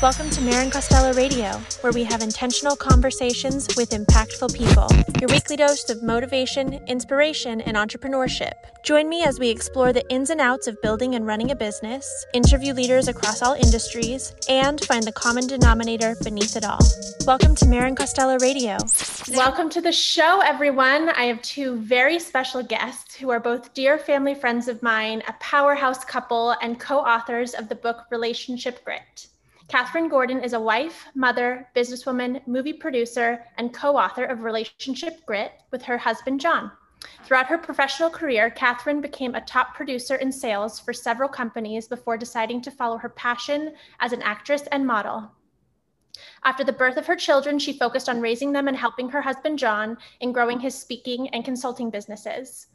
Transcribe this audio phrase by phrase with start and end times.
[0.00, 4.86] Welcome to Marin Costello Radio, where we have intentional conversations with impactful people.
[5.18, 8.52] Your weekly dose of motivation, inspiration, and entrepreneurship.
[8.84, 12.24] Join me as we explore the ins and outs of building and running a business,
[12.32, 16.78] interview leaders across all industries, and find the common denominator beneath it all.
[17.26, 18.76] Welcome to Marin Costello Radio.
[19.34, 21.08] Welcome to the show, everyone.
[21.08, 25.32] I have two very special guests who are both dear family friends of mine, a
[25.40, 29.26] powerhouse couple, and co authors of the book Relationship Grit.
[29.68, 35.52] Kathryn Gordon is a wife, mother, businesswoman, movie producer, and co author of Relationship Grit
[35.70, 36.72] with her husband, Jon.
[37.24, 42.16] Throughout her professional career, Kathryn became a top producer in sales for several companies before
[42.16, 45.30] deciding to follow her passion as an actress and model.
[46.44, 49.58] After the birth of her children, she focused on raising them and helping her husband,
[49.58, 52.68] Jon, in growing his speaking and consulting businesses.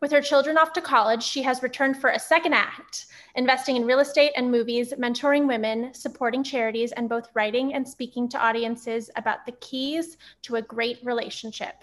[0.00, 3.84] With her children off to college, she has returned for a second act, investing in
[3.84, 9.10] real estate and movies, mentoring women, supporting charities, and both writing and speaking to audiences
[9.16, 11.74] about the keys to a great relationship.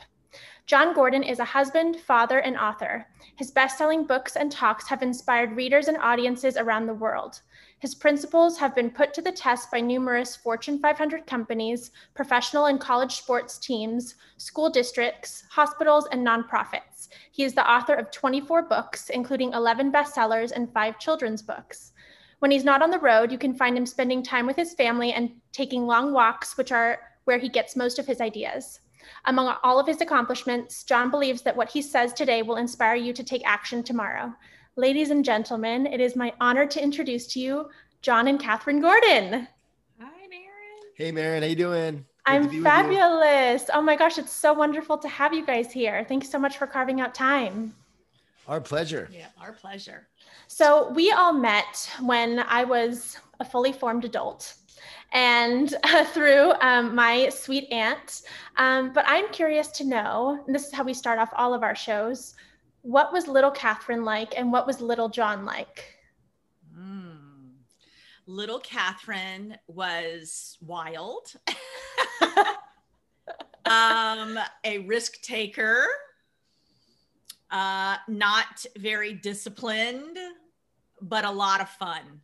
[0.65, 3.05] Jon Gordon is a husband, father, and author.
[3.35, 7.41] His best selling books and talks have inspired readers and audiences around the world.
[7.79, 12.79] His principles have been put to the test by numerous Fortune 500 companies, professional and
[12.79, 16.94] college sports teams, school districts, hospitals, and nonprofits.
[17.35, 21.91] He is the author of 24 books, including 11 bestsellers and five children's books.
[22.39, 25.11] When he's not on the road, you can find him spending time with his family
[25.11, 28.79] and taking long walks, which are where he gets most of his ideas.
[29.25, 33.11] Among all of his accomplishments, Jon believes that what he says today will inspire you
[33.11, 34.33] to take action tomorrow.
[34.77, 37.69] Ladies and gentlemen, it is my honor to introduce to you
[38.01, 39.45] Jon and Kathryn Gordon.
[39.99, 40.93] Hi, Marin.
[40.95, 42.05] Hey, Marin, how you doing?
[42.25, 43.69] Good I'm fabulous.
[43.73, 46.05] Oh my gosh, it's so wonderful to have you guys here.
[46.07, 47.75] Thank you so much for carving out time.
[48.47, 49.09] Our pleasure.
[49.11, 50.07] Yeah, our pleasure.
[50.47, 54.55] So, we all met when I was a fully formed adult
[55.11, 58.23] and uh, through um, my sweet aunt.
[58.57, 61.63] Um, but I'm curious to know, and this is how we start off all of
[61.63, 62.35] our shows
[62.85, 65.95] what was little Kathryn like and what was little Jon like?
[66.77, 67.53] Mm.
[68.27, 71.33] Little Kathryn was wild,
[73.65, 75.85] um, a risk taker,
[77.51, 80.17] uh, not very disciplined,
[81.01, 82.21] but a lot of fun.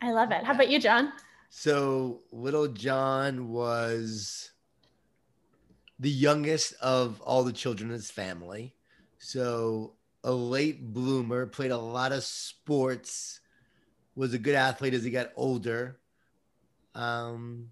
[0.00, 0.44] I love it.
[0.44, 1.12] How about you, Jon?
[1.50, 4.50] So, little Jon was
[5.98, 8.74] the youngest of all the children in his family.
[9.18, 13.40] So a late bloomer, played a lot of sports,
[14.14, 15.98] was a good athlete as he got older.
[16.94, 17.70] Um,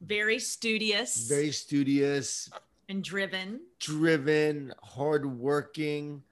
[0.00, 1.28] very studious.
[1.28, 2.50] Very studious.
[2.88, 3.60] And driven.
[3.78, 6.22] Driven, hardworking.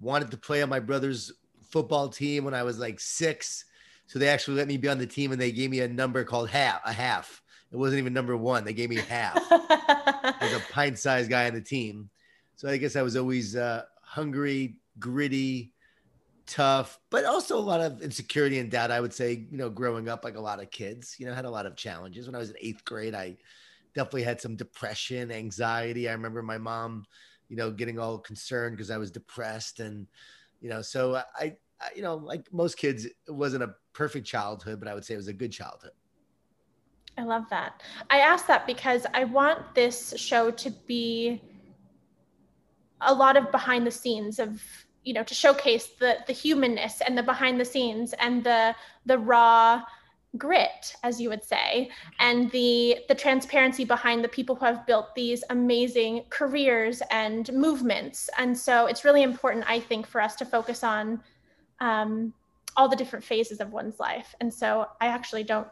[0.00, 1.32] Wanted to play on my brother's
[1.70, 3.64] football team when I was like six.
[4.06, 6.22] So they actually let me be on the team and they gave me a number
[6.24, 7.42] called half, a half.
[7.72, 8.64] It wasn't even number one.
[8.64, 9.36] They gave me half.
[9.50, 12.10] As a pint-sized guy on the team.
[12.56, 15.72] So I guess I was always uh, hungry, gritty,
[16.46, 18.90] tough, but also a lot of insecurity and doubt.
[18.90, 21.44] I would say, you know, growing up like a lot of kids, you know, had
[21.44, 22.26] a lot of challenges.
[22.26, 23.36] When I was in eighth grade, I
[23.94, 26.08] definitely had some depression, anxiety.
[26.08, 27.04] I remember my mom,
[27.48, 30.06] you know, getting all concerned because I was depressed, and
[30.60, 34.80] you know, so I, I, you know, like most kids, it wasn't a perfect childhood,
[34.80, 35.92] but I would say it was a good childhood.
[37.16, 37.82] I love that.
[38.10, 41.40] I asked that because I want this show to be
[43.00, 44.60] a lot of behind the scenes of
[45.04, 48.74] you know to showcase the the humanness and the behind the scenes and the
[49.06, 49.82] the raw
[50.36, 51.88] grit as you would say
[52.18, 58.28] and the the transparency behind the people who have built these amazing careers and movements
[58.38, 61.20] and so it's really important i think for us to focus on
[61.80, 62.32] um,
[62.76, 65.68] all the different phases of one's life and so i actually don't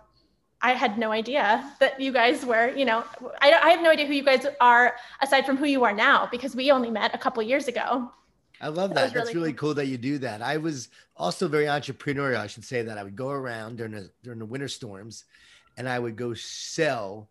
[0.64, 3.02] I had no idea that you guys were, you know,
[3.40, 6.28] I, I have no idea who you guys are aside from who you are now
[6.30, 8.12] because we only met a couple years ago.
[8.62, 9.12] I love that.
[9.12, 9.70] that That's really, really cool.
[9.70, 9.74] cool.
[9.74, 10.40] that you do that.
[10.40, 12.38] I was also very entrepreneurial.
[12.38, 15.24] I should say that I would go around during the during the winter storms,
[15.76, 17.28] and I would go sell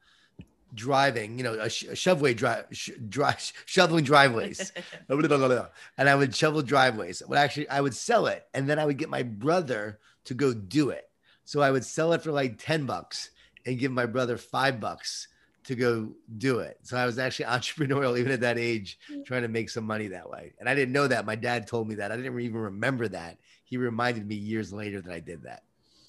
[0.74, 3.26] driving, you know, a, sh- a shoveway drive, sh- dri-
[3.66, 4.72] shoveling driveways,
[5.10, 7.22] and I would shovel driveways.
[7.28, 10.54] Well, actually, I would sell it, and then I would get my brother to go
[10.54, 11.10] do it.
[11.46, 13.32] So I would sell it for like 10 bucks
[13.66, 15.28] and give my brother five bucks
[15.64, 16.80] to go do it.
[16.84, 19.26] So I was actually entrepreneurial even at that age, mm.
[19.26, 20.54] trying to make some money that way.
[20.60, 21.26] And I didn't know that.
[21.26, 22.12] My dad told me that.
[22.12, 23.38] I didn't even remember that.
[23.64, 25.64] He reminded me years later that I did that.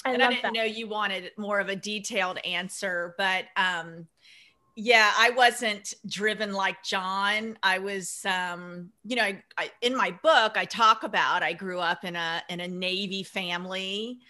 [0.04, 0.52] I and I didn't that.
[0.52, 4.08] know you wanted more of a detailed answer, but um,
[4.74, 10.16] yeah i wasn't driven like jon i was um you know I, I, in my
[10.22, 14.20] book i talk about i grew up in a in a navy family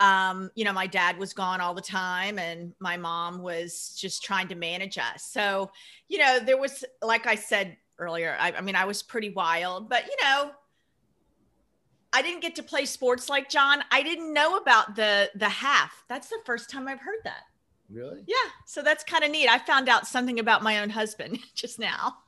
[0.00, 4.22] um you know my dad was gone all the time and my mom was just
[4.22, 5.70] trying to manage us so
[6.08, 9.88] you know there was like i said earlier I, I mean i was pretty wild
[9.88, 10.50] but you know
[12.10, 13.82] I didn't get to play sports like Jon.
[13.90, 16.04] I didn't know about the the half.
[16.08, 17.42] That's the first time I've heard that.
[17.90, 18.22] Really?
[18.26, 18.36] Yeah.
[18.66, 19.48] So that's kind of neat.
[19.48, 22.18] I found out something about my own husband just now.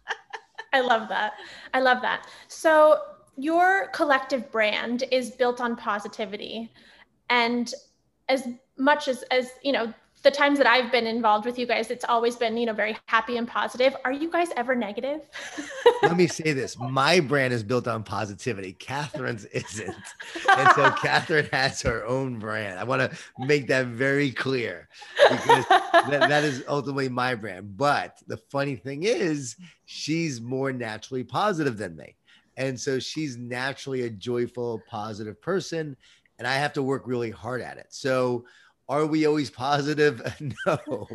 [0.72, 1.34] I love that.
[1.74, 2.26] I love that.
[2.48, 3.00] So
[3.36, 6.72] your collective brand is built on positivity.
[7.30, 7.72] And
[8.28, 8.46] as
[8.76, 12.04] much as as you know, the times that I've been involved with you guys, it's
[12.04, 13.96] always been, you know, very happy and positive.
[14.04, 15.22] Are you guys ever negative?
[16.02, 16.78] Let me say this.
[16.78, 18.74] My brand is built on positivity.
[18.74, 19.88] Kathryn's isn't.
[19.88, 22.78] And so Kathryn has her own brand.
[22.78, 24.88] I want to make that very clear
[25.30, 27.78] because that, that is ultimately my brand.
[27.78, 29.56] But the funny thing is,
[29.86, 32.16] she's more naturally positive than me.
[32.56, 35.96] And so she's naturally a joyful, positive person.
[36.40, 37.88] And I have to work really hard at it.
[37.90, 38.46] So
[38.88, 40.22] are we always positive?
[40.66, 41.06] no.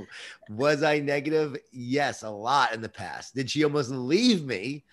[0.49, 1.57] Was I negative?
[1.71, 3.33] Yes, a lot in the past.
[3.33, 4.85] Did she almost leave me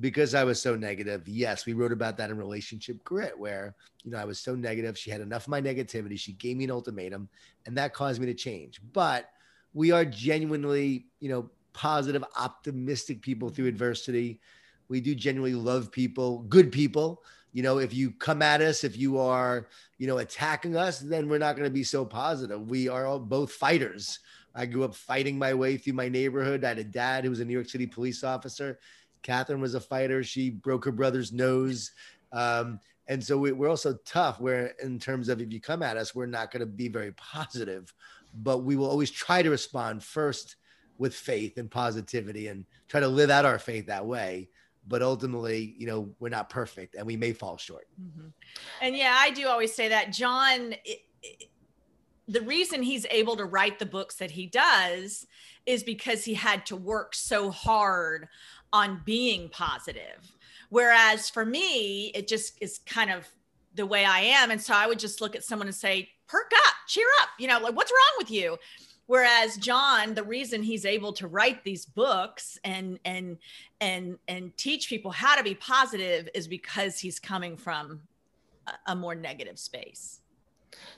[0.00, 1.28] because I was so negative?
[1.28, 4.98] Yes, we wrote about that in Relationship Grit, where, you know, I was so negative.
[4.98, 6.18] She had enough of my negativity.
[6.18, 7.28] She gave me an ultimatum,
[7.64, 8.80] and that caused me to change.
[8.92, 9.30] But
[9.72, 14.40] we are genuinely, you know, positive, optimistic people through adversity.
[14.88, 17.22] We do genuinely love people, good people
[17.56, 19.66] you know if you come at us if you are
[19.96, 22.68] you know attacking us then we're not going to be so positive.
[22.68, 24.18] We are all both fighters.
[24.54, 26.64] I grew up fighting my way through my neighborhood.
[26.64, 28.78] I had a dad who was a new york city police officer.
[29.22, 30.22] Kathryn was a fighter.
[30.22, 31.92] She broke her brother's nose.
[32.30, 35.96] Um, and so we, are also tough where in terms of if you come at
[35.96, 37.94] us we're not going to be very positive
[38.42, 40.56] but we will always try to respond first
[40.98, 44.50] with faith and positivity and try to live out our faith that way
[44.88, 47.88] but ultimately, you know, we're not perfect and we may fall short.
[48.00, 48.28] Mm-hmm.
[48.80, 51.48] And yeah, I do always say that Jon, it, it,
[52.28, 55.26] the reason he's able to write the books that he does
[55.64, 58.28] is because he had to work so hard
[58.72, 60.32] on being positive.
[60.70, 63.26] Whereas for me, it just is kind of
[63.74, 64.50] the way I am.
[64.50, 67.46] And so I would just look at someone and say, perk up, cheer up, you
[67.46, 68.56] know, like what's wrong with you?
[69.06, 73.38] Whereas jon the reason he's able to write these books and and
[73.80, 78.00] and and teach people how to be positive is because he's coming from
[78.86, 80.20] a, more negative space.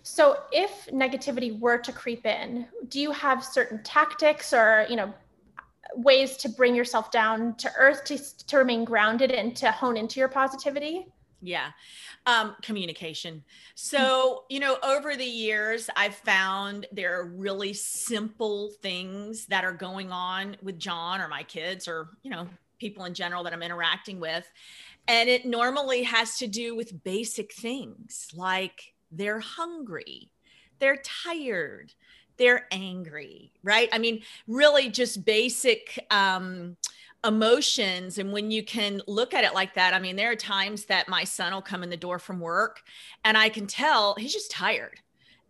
[0.03, 5.13] So if negativity were to creep in do you have certain tactics or you know
[5.95, 10.21] ways to bring yourself down to earth to, to remain grounded and to hone into
[10.21, 11.07] your positivity
[11.41, 11.71] yeah
[12.27, 13.43] um, communication.
[13.75, 19.73] So, you know, over the years, I've found there are really simple things that are
[19.73, 22.47] going on with Jon or my kids or, you know,
[22.79, 24.51] people in general that I'm interacting with.
[25.07, 30.31] And it normally has to do with basic things like they're hungry,
[30.81, 31.93] they're tired,
[32.37, 33.89] they're angry, right?
[33.91, 36.77] I mean, really just basic um,
[37.25, 40.85] emotions and when you can look at it like that i mean there are times
[40.85, 42.83] that my son will come in the door from work
[43.25, 45.01] and i can tell he's just tired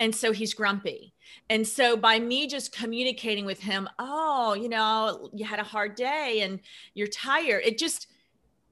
[0.00, 1.12] and so he's grumpy.
[1.50, 5.94] And so by me just communicating with him oh you know you had a hard
[5.94, 6.60] day and
[6.94, 8.06] you're tired it just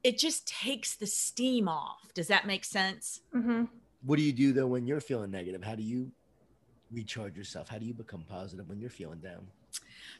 [0.04, 2.14] it just takes the steam off.
[2.14, 3.22] Does that make sense?
[3.34, 3.64] Mm-hmm.
[4.04, 5.64] what do you do though when you're feeling negative?
[5.64, 6.10] How do you
[6.92, 7.68] recharge yourself?
[7.68, 9.46] How do you become positive when you're feeling down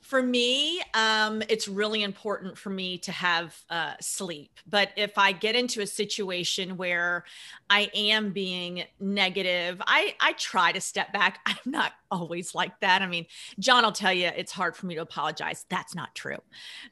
[0.07, 4.53] for me, um, it's really important for me to have uh, sleep.
[4.65, 7.25] But if I get into a situation where
[7.69, 11.41] I am being negative, I, I try to step back.
[11.47, 13.03] I'm not always like that.
[13.03, 13.27] I mean,
[13.59, 15.67] Jon will tell you it's hard for me to apologize.
[15.69, 16.39] That's not true.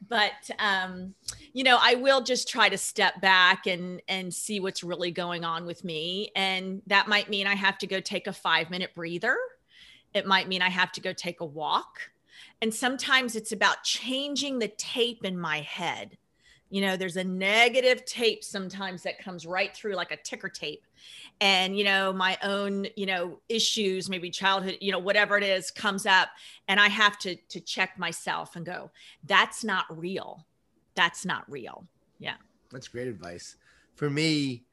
[0.09, 1.15] But, um,
[1.53, 5.45] you know, I will just try to step back and, and see what's really going
[5.45, 6.33] on with me.
[6.35, 9.37] And that might mean I have to go take a five minute breather.
[10.15, 12.11] It might mean I have to go take a walk
[12.65, 16.17] and sometimes it's about changing the tape in my head.
[16.71, 20.83] You know, there's a negative tape sometimes that comes right through like a ticker tape.
[21.43, 25.71] And, you know, my own, you know, issues, maybe childhood, you know, whatever it is
[25.71, 26.31] comes up.
[26.67, 28.91] And I have to to check myself and go,
[29.25, 30.47] that's not real.
[30.95, 31.87] That's not real.
[32.19, 32.37] Yeah.
[32.73, 33.57] That's great advice.
[33.95, 34.65] For me,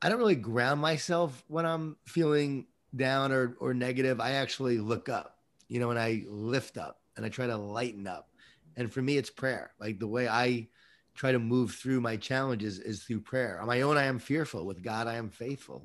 [0.00, 4.18] I don't really ground myself when I'm feeling down or, or negative.
[4.18, 5.36] I actually look up,
[5.68, 8.30] you know, and I lift up and I try to lighten up.
[8.76, 9.72] And for me, it's prayer.
[9.80, 10.68] Like the way I
[11.14, 13.60] try to move through my challenges is through prayer.
[13.60, 14.64] On my own, I am fearful.
[14.64, 15.82] With God, I am faithful.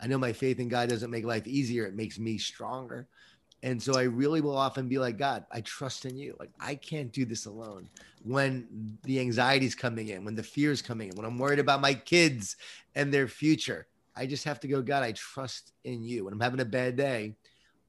[0.00, 3.08] I know my faith in God doesn't make life easier, it makes me stronger.
[3.64, 6.36] And so I really will often be like, God, I trust in you.
[6.38, 7.88] Like I can't do this alone.
[8.22, 11.94] When the anxiety's coming in, when the fear's coming in, when I'm worried about my
[11.94, 12.54] kids
[12.94, 16.24] and their future, I just have to go, God, I trust in you.
[16.24, 17.34] When I'm having a bad day,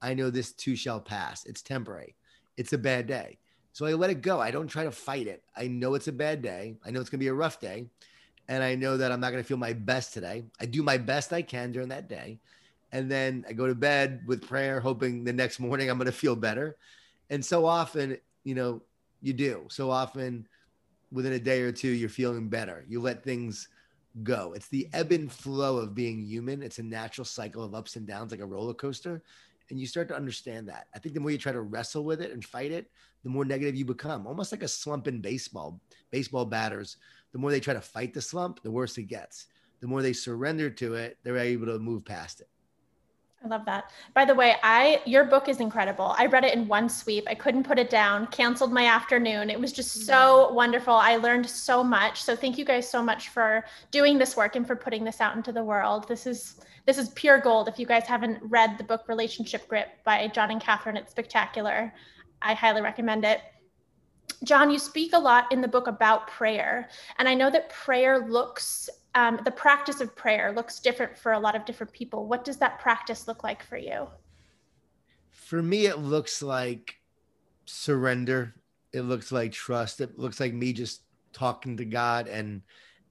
[0.02, 1.44] I know this too shall pass.
[1.46, 2.16] It's temporary.
[2.56, 3.38] It's a bad day.
[3.72, 4.40] So I let it go.
[4.40, 5.42] I don't try to fight it.
[5.56, 6.76] I know it's a bad day.
[6.84, 7.86] I know it's going to be a rough day.
[8.48, 10.44] And I know that I'm not going to feel my best today.
[10.60, 12.40] I do my best I can during that day
[12.92, 16.12] and then I go to bed with prayer, hoping the next morning I'm going to
[16.12, 16.76] feel better.
[17.28, 18.82] And so often, you know,
[19.22, 19.66] you do.
[19.68, 20.46] So often,
[21.12, 22.84] within a day or two, you're feeling better.
[22.88, 23.68] You let things
[24.22, 24.54] go.
[24.54, 26.62] It's the ebb and flow of being human.
[26.62, 29.22] It's a natural cycle of ups and downs, like a roller coaster.
[29.70, 30.88] And you start to understand that.
[30.94, 32.90] I think the more you try to wrestle with it and fight it,
[33.22, 34.26] the more negative you become.
[34.26, 35.80] Almost like a slump in baseball.
[36.10, 36.96] Baseball batters,
[37.32, 39.46] the more they try to fight the slump, the worse it gets.
[39.80, 42.48] The more they surrender to it, they're able to move past it.
[43.42, 43.90] I love that.
[44.12, 46.14] By the way, I your book is incredible.
[46.18, 47.24] I read it in one sweep.
[47.26, 48.26] I couldn't put it down.
[48.26, 49.48] Canceled my afternoon.
[49.48, 50.54] It was just so mm-hmm.
[50.54, 50.92] wonderful.
[50.92, 52.22] I learned so much.
[52.22, 55.36] So thank you guys so much for doing this work and for putting this out
[55.36, 56.06] into the world.
[56.06, 57.68] This is this is pure gold.
[57.68, 61.92] If you guys haven't read the book Relationship Grit by Jon and Kathryn, it's spectacular.
[62.42, 63.40] I highly recommend it.
[64.44, 66.88] Jon, you speak a lot in the book about prayer.
[67.18, 71.38] And I know that prayer looks, um, the practice of prayer looks different for a
[71.38, 72.26] lot of different people.
[72.26, 74.08] What does that practice look like for you?
[75.30, 76.94] For me, it looks like
[77.64, 78.54] surrender.
[78.92, 80.00] It looks like trust.
[80.00, 81.02] It looks like me just
[81.32, 82.62] talking to God and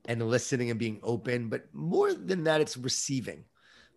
[0.05, 1.49] and listening and being open.
[1.49, 3.43] But more than that, it's receiving,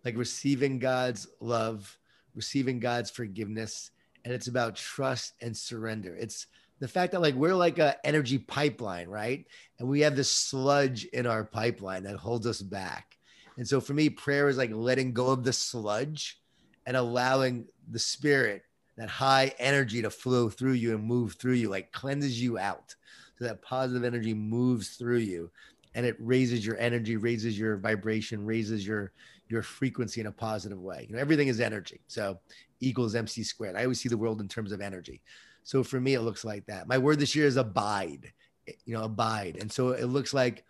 [0.03, 1.97] like receiving God's love,
[2.35, 3.91] receiving God's forgiveness.
[4.25, 6.15] And it's about trust and surrender.
[6.15, 6.47] It's
[6.79, 9.45] the fact that like we're like a energy pipeline, right?
[9.79, 13.17] And we have this sludge in our pipeline that holds us back.
[13.57, 16.39] And so for me, prayer is like letting go of the sludge
[16.85, 18.63] and allowing the spirit,
[18.97, 22.95] that high energy to flow through you and move through you, like cleanses you out.
[23.37, 25.51] So that positive energy moves through you
[25.95, 29.11] and it raises your energy, raises your vibration, raises your
[29.49, 31.05] your frequency in a positive way.
[31.07, 32.01] You know, everything is energy.
[32.07, 32.39] So
[32.79, 33.75] equals MC squared.
[33.75, 35.21] I always see the world in terms of energy.
[35.63, 36.87] So for me, it looks like that.
[36.87, 38.31] My word this year is abide,
[38.67, 39.57] eh, you know, abide.
[39.59, 40.63] And so it looks like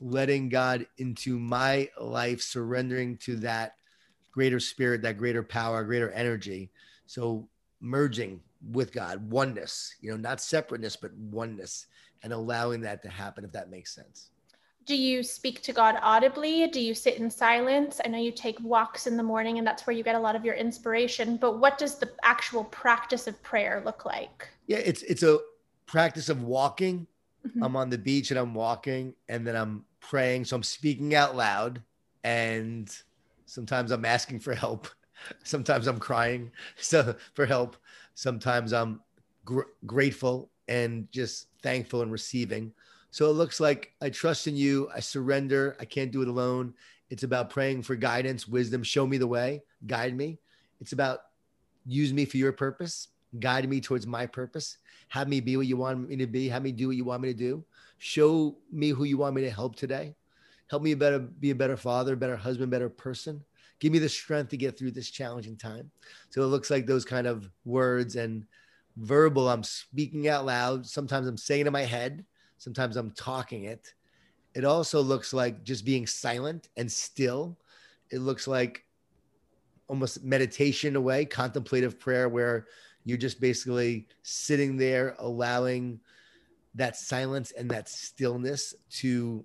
[0.00, 3.76] letting God into my life, surrendering to that
[4.32, 6.70] greater spirit, that greater power, greater energy.
[7.06, 7.48] So
[7.80, 8.40] merging
[8.72, 11.86] with God, oneness, you know, not separateness, but oneness,
[12.22, 14.30] and allowing that to happen, if that makes sense
[14.86, 16.68] do you speak to God audibly?
[16.68, 18.00] Do you sit in silence?
[18.04, 20.36] I know you take walks in the morning and that's where you get a lot
[20.36, 24.48] of your inspiration, but what does the actual practice of prayer look like?
[24.68, 25.38] Yeah, it's it's a
[25.86, 27.08] practice of walking.
[27.46, 27.64] Mm-hmm.
[27.64, 31.36] I'm on the beach and I'm walking and then I'm praying, so I'm speaking out
[31.36, 31.82] loud
[32.22, 32.88] and
[33.44, 34.88] sometimes I'm asking for help.
[35.44, 37.76] Sometimes I'm crying so for help.
[38.14, 39.00] Sometimes I'm
[39.44, 42.72] gr- grateful and just thankful and receiving
[43.10, 44.88] so it looks like I trust in you.
[44.94, 45.76] I surrender.
[45.80, 46.74] I can't do it alone.
[47.08, 48.82] It's about praying for guidance, wisdom.
[48.82, 50.38] Show me the way, guide me.
[50.80, 51.20] It's about
[51.86, 53.08] use me for your purpose,
[53.38, 54.78] guide me towards my purpose.
[55.08, 56.48] Have me be what you want me to be.
[56.48, 57.64] Have me do what you want me to do.
[57.98, 60.14] Show me who you want me to help today.
[60.68, 63.42] Help me better be a better father, better husband, better person.
[63.78, 65.90] Give me the strength to get through this challenging time.
[66.30, 68.44] So it looks like those kind of words and
[68.96, 69.48] verbal.
[69.48, 70.86] I'm speaking out loud.
[70.86, 72.24] Sometimes I'm saying in my head
[72.58, 73.94] Sometimes I'm talking it.
[74.54, 77.58] It also looks like just being silent and still.
[78.10, 78.84] It looks like
[79.88, 82.66] almost meditation away, contemplative prayer, where
[83.04, 86.00] you're just basically sitting there, allowing
[86.74, 89.44] that silence and that stillness to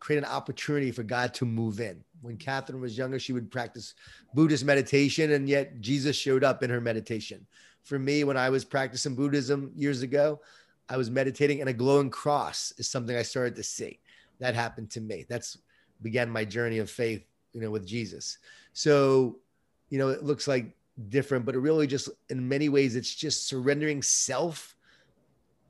[0.00, 2.02] create an opportunity for God to move in.
[2.22, 3.94] When Kathryn was younger, she would practice
[4.34, 7.46] Buddhist meditation, and yet Jesus showed up in her meditation.
[7.84, 10.40] For me, when I was practicing Buddhism years ago,
[10.92, 13.98] I was meditating and a glowing cross is something I started to see.
[14.40, 15.24] That happened to me.
[15.26, 15.56] That's
[16.02, 18.36] began my journey of faith, you know, with Jesus.
[18.74, 19.38] So,
[19.88, 20.76] you know, it looks like
[21.08, 24.76] different, but it really just in many ways it's just surrendering self.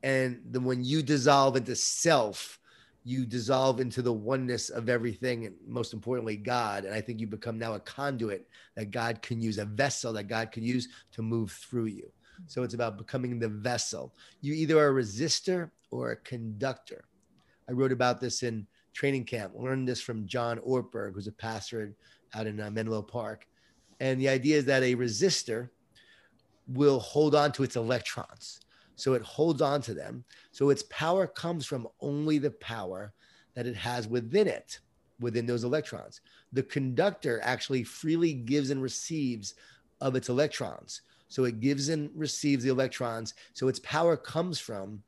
[0.01, 2.59] And then when you dissolve into self,
[3.05, 7.27] you dissolve into the oneness of everything and most importantly god and i think you
[7.27, 11.21] become now a conduit that god can use a vessel that god can use to
[11.21, 12.09] move through you
[12.47, 14.13] so it's about becoming the vessel.
[14.41, 17.05] You either are a resistor or a conductor.
[17.69, 19.53] I wrote about this in training camp.
[19.55, 21.93] Learned this from John Ortberg, who's a pastor
[22.33, 23.47] out in uh, Menlo Park.
[23.99, 25.69] And the idea is that a resistor
[26.67, 28.59] will hold on to its electrons.
[28.95, 30.23] So it holds on to them.
[30.51, 33.13] So its power comes from only the power
[33.55, 34.79] that it has within it,
[35.19, 36.21] within those electrons.
[36.51, 39.55] The conductor actually freely gives and receives
[40.01, 41.01] of its electrons.
[41.33, 43.33] So it gives and receives the electrons.
[43.53, 45.01] So its power comes from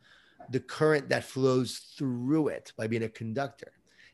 [0.49, 3.71] the current that flows through it by being a conductor.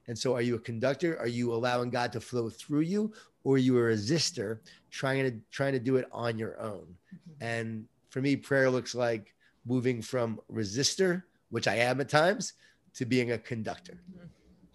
[0.08, 1.18] And so, are you a conductor?
[1.20, 3.14] Are you allowing God to flow through you,
[3.46, 6.86] or are you a resistor trying to trying to do it on your own?
[7.16, 7.44] Mm-hmm.
[7.46, 9.34] And for me, prayer looks like
[9.66, 12.54] moving from resistor, which I am at times,
[12.96, 13.94] to being a conductor.
[13.94, 14.28] Mm-hmm.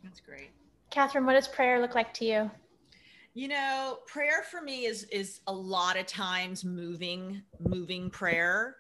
[0.04, 0.52] That's great.
[0.90, 2.50] Kathryn, what does prayer look like to you?
[3.36, 8.76] You know, prayer for me is is a lot of times moving, moving prayer.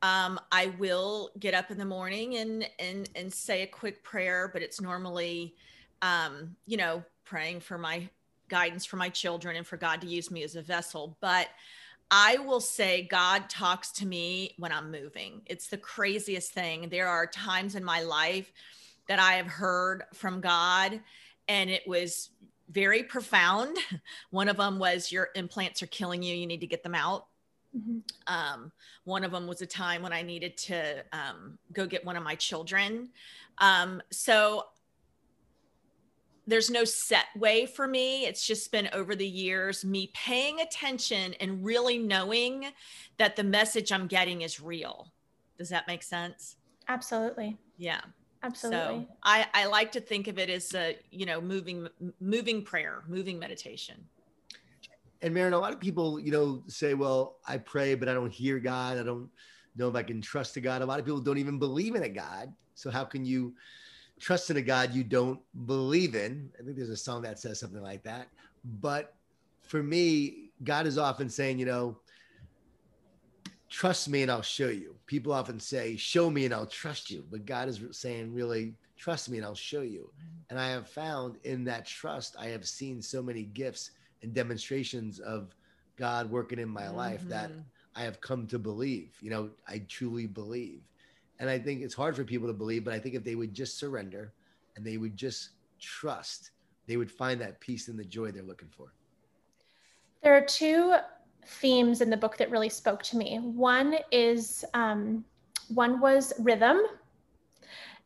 [0.00, 4.48] Um, I will get up in the morning and and and say a quick prayer,
[4.50, 5.56] but it's normally,
[6.00, 8.08] um, you know, praying for my
[8.48, 11.18] guidance for my children and for God to use me as a vessel.
[11.20, 11.48] But
[12.10, 15.42] I will say God talks to me when I'm moving.
[15.44, 16.88] It's the craziest thing.
[16.88, 18.50] There are times in my life
[19.06, 20.98] that I have heard from God,
[21.46, 22.30] and it was
[22.70, 23.76] very profound.
[24.30, 26.34] One of them was your implants are killing you.
[26.34, 27.26] You need to get them out.
[27.76, 27.98] Mm-hmm.
[28.26, 28.72] Um,
[29.04, 32.22] one of them was a time when I needed to um, go get one of
[32.22, 33.10] my children.
[33.58, 34.64] Um, so
[36.46, 38.24] there's no set way for me.
[38.24, 42.66] It's just been over the years me paying attention and really knowing
[43.18, 45.12] that the message I'm getting is real.
[45.58, 46.56] Does that make sense?
[46.88, 47.58] Absolutely.
[47.76, 48.00] Yeah.
[48.42, 48.78] Absolutely.
[48.78, 51.88] So I, I like to think of it as a, you know, moving,
[52.20, 53.96] moving prayer, moving meditation.
[55.22, 58.32] And Maren, a lot of people, you know, say, well, I pray, but I don't
[58.32, 58.98] hear God.
[58.98, 59.28] I don't
[59.76, 60.82] know if I can trust a God.
[60.82, 62.52] A lot of people don't even believe in a God.
[62.74, 63.54] So how can you
[64.20, 66.50] trust in a God you don't believe in?
[66.58, 68.28] I think there's a song that says something like that.
[68.80, 69.14] But
[69.62, 71.98] for me, God is often saying, you know,
[73.68, 74.94] trust me and I'll show you.
[75.06, 77.24] People often say, show me and I'll trust you.
[77.30, 80.10] But God is saying, really, trust me and I'll show you.
[80.50, 83.90] And I have found in that trust, I have seen so many gifts
[84.22, 85.54] and demonstrations of
[85.96, 86.96] God working in my mm-hmm.
[86.96, 87.60] life that mm-hmm.
[87.94, 89.16] I have come to believe.
[89.20, 90.80] You know, I truly believe.
[91.40, 93.54] And I think it's hard for people to believe, but I think if they would
[93.54, 94.32] just surrender
[94.76, 96.50] and they would just trust,
[96.86, 98.92] they would find that peace and the joy they're looking for.
[100.22, 100.96] There are two
[101.48, 103.38] themes in the book that really spoke to me.
[103.38, 105.24] One is um,
[105.68, 106.80] one was rhythm,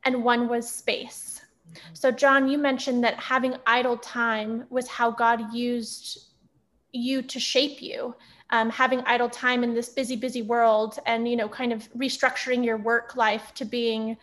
[0.05, 1.41] and one was space.
[1.69, 1.95] Mm-hmm.
[1.95, 6.29] So, Jon, you mentioned that having idle time was how God used
[6.93, 8.15] you to shape you.
[8.51, 12.65] Um, having idle time in this busy, busy world, and you know, kind of restructuring
[12.65, 14.17] your work life to being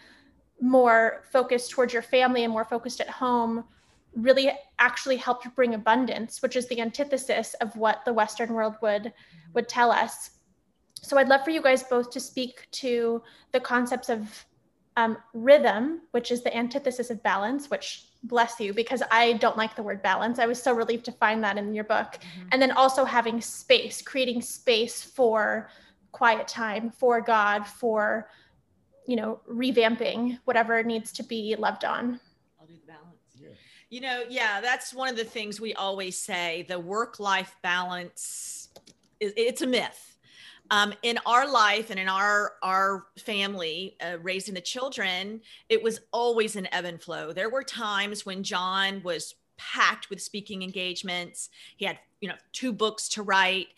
[0.61, 3.63] more focused towards your family and more focused at home
[4.15, 9.13] really actually helped bring abundance which is the antithesis of what the western world would
[9.53, 10.31] would tell us.
[11.01, 14.45] So i'd love for you guys both to speak to the concepts of
[14.97, 19.75] um, rhythm which is the antithesis of balance which bless you because i don't like
[19.75, 20.39] the word balance.
[20.39, 22.13] I was so relieved to find that in your book.
[22.13, 22.49] Mm-hmm.
[22.51, 25.69] and then also having space creating space for
[26.11, 28.29] quiet time for god for
[29.07, 32.19] you know revamping whatever needs to be loved on
[33.89, 36.65] you know, yeah, that's one of the things we always say.
[36.67, 38.69] The work-life balance
[39.19, 40.17] is it's a myth.
[40.71, 46.01] Um, in our life and in our our family, uh, raising the children, it was
[46.13, 47.33] always an ebb and flow.
[47.33, 51.49] There were times when Jon was packed with speaking engagements.
[51.75, 53.69] He had, you know, two books to write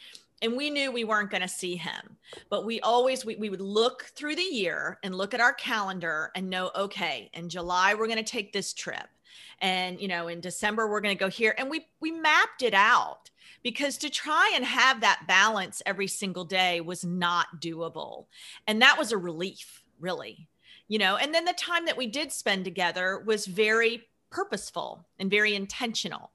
[0.41, 2.17] and we knew we weren't going to see him
[2.50, 6.32] but we always we, we would look through the year and look at our calendar
[6.36, 9.08] and know okay in july we're going to take this trip
[9.60, 11.54] and you know in december we're going to go here.
[11.58, 13.30] And we we mapped it out
[13.63, 18.26] because to try and have that balance every single day was not doable.
[18.67, 20.48] And that was a relief really
[20.88, 21.15] you know?
[21.15, 26.32] And then the time that we did spend together was very purposeful and very intentional.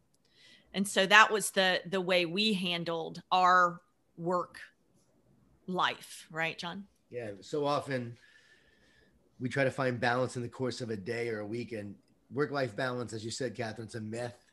[0.72, 3.82] And so that was the the way we handled our
[4.16, 4.60] work
[5.66, 6.84] life right jon?
[7.10, 8.16] Yeah so often
[9.40, 11.94] we try to find balance in the course of a day or a week and
[12.32, 14.44] work life balance, as you said, Kathryn, it's a myth.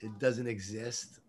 [0.00, 1.20] It doesn't exist.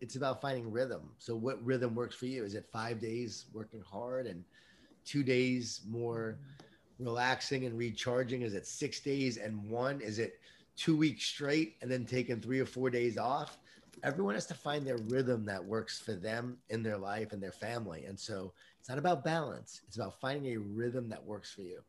[0.00, 1.10] It's about finding rhythm.
[1.18, 2.44] So, what rhythm works for you?
[2.44, 4.44] Is it five days working hard and
[5.04, 6.38] two days more
[6.98, 8.42] relaxing and recharging?
[8.42, 10.00] Is it six days and one?
[10.00, 10.40] Is it
[10.76, 13.58] two weeks straight and then taking three or four days off?
[14.02, 17.52] Everyone has to find their rhythm that works for them in their life and their
[17.52, 18.04] family.
[18.06, 21.82] And so, it's not about balance, it's about finding a rhythm that works for you.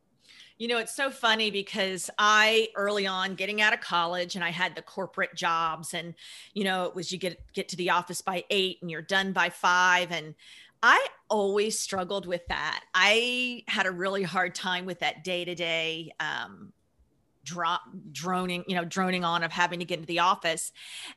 [0.58, 4.50] You know, it's so funny because I early on getting out of college and I
[4.50, 6.14] had the corporate jobs and
[6.54, 9.32] you know, it was you get get to the office by 8 and you're done
[9.32, 10.34] by 5 and
[10.82, 12.84] I always struggled with that.
[12.92, 16.72] I had a really hard time with that day-to-day um,
[17.50, 17.78] um
[18.12, 20.72] droning, you know, droning on of having to get into the office.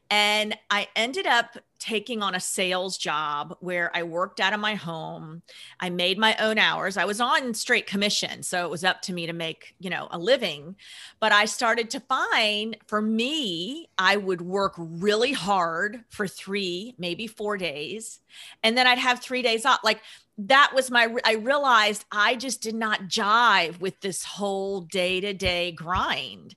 [0.10, 4.76] And I ended up taking on a sales job where I worked out of my
[4.76, 5.42] home.
[5.80, 6.98] I made my own hours.
[6.98, 10.08] I was on straight commission, so it was up to me to make, you know,
[10.10, 10.76] a living.
[11.20, 17.28] But I started to find for me, I would work really hard for 3, maybe
[17.28, 18.20] 4 days,
[18.64, 19.80] and then I'd have 3 days off.
[19.84, 20.02] Like
[20.38, 26.56] that was my i realized i just did not jive with this whole day-to-day grind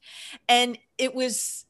[0.49, 1.65] and it was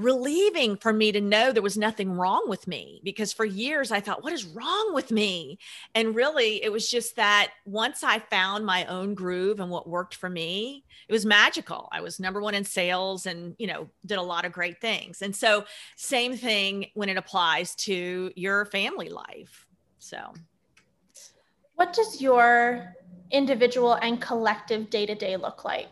[0.00, 4.00] relieving for me to know there was nothing wrong with me because for years I
[4.00, 5.58] thought, what is wrong with me?
[5.94, 10.14] And really, it was just that once I found my own groove and what worked
[10.14, 11.88] for me, it was magical.
[11.92, 15.20] I was number one in sales and, you know, did a lot of great things.
[15.20, 15.64] And so,
[15.96, 19.66] same thing when it applies to your family life.
[19.98, 20.32] So,
[21.80, 22.94] what does your
[23.30, 25.88] individual and collective day to day look like?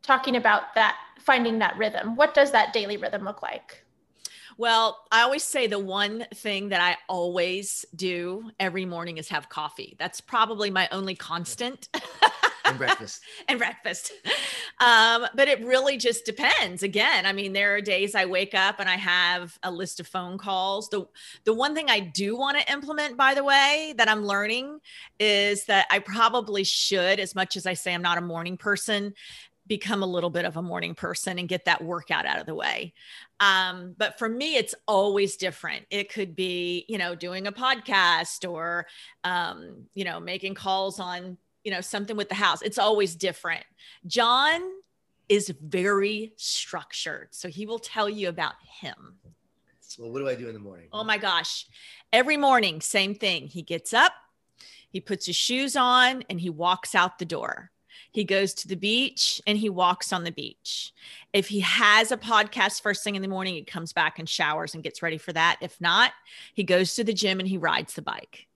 [0.00, 2.16] Talking about that finding that rhythm.
[2.16, 3.84] What does that daily rhythm look like?
[4.56, 9.50] Well, I always say the one thing that I always do every morning is have
[9.50, 9.94] coffee.
[9.98, 11.90] That's probably my only constant.
[12.74, 13.22] and breakfast.
[13.48, 14.12] and breakfast.
[14.80, 16.82] Um, but it really just depends.
[16.82, 20.06] Again, I mean, there are days I wake up and I have a list of
[20.06, 20.88] phone calls.
[20.88, 21.06] The
[21.44, 24.80] the one thing I do want to implement, by the way, that I'm learning
[25.18, 29.14] is that I probably should, as much as I say I'm not a morning person,
[29.66, 32.54] become a little bit of a morning person and get that workout out of the
[32.54, 32.92] way.
[33.40, 35.86] Um, but for me, it's always different.
[35.90, 38.86] It could be, you know, doing a podcast or,
[39.24, 42.62] um, you know, making calls on, you know, something with the house.
[42.62, 43.64] It's always different.
[44.06, 44.60] Jon
[45.28, 47.28] is very structured.
[47.32, 49.18] So he will tell you about him.
[49.98, 50.88] Well, what do I do in the morning?
[50.92, 51.66] Oh my gosh.
[52.12, 53.46] Every morning, same thing.
[53.46, 54.12] He gets up,
[54.90, 57.70] he puts his shoes on, and he walks out the door.
[58.10, 60.92] He goes to the beach and he walks on the beach.
[61.32, 64.72] If he has a podcast first thing in the morning, he comes back and showers
[64.72, 65.58] and gets ready for that.
[65.60, 66.12] If not,
[66.54, 68.46] he goes to the gym and he rides the bike.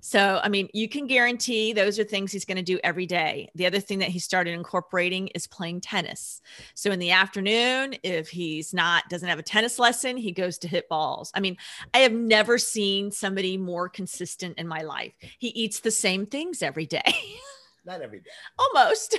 [0.00, 3.50] So, I mean, you can guarantee those are things he's going to do every day.
[3.54, 6.40] The other thing that he started incorporating is playing tennis.
[6.74, 10.68] So, in the afternoon, if he's not, doesn't have a tennis lesson, he goes to
[10.68, 11.30] hit balls.
[11.34, 11.56] I mean,
[11.94, 15.12] I have never seen somebody more consistent in my life.
[15.38, 17.14] He eats the same things every day.
[17.84, 18.30] Not every day.
[18.58, 19.18] Almost.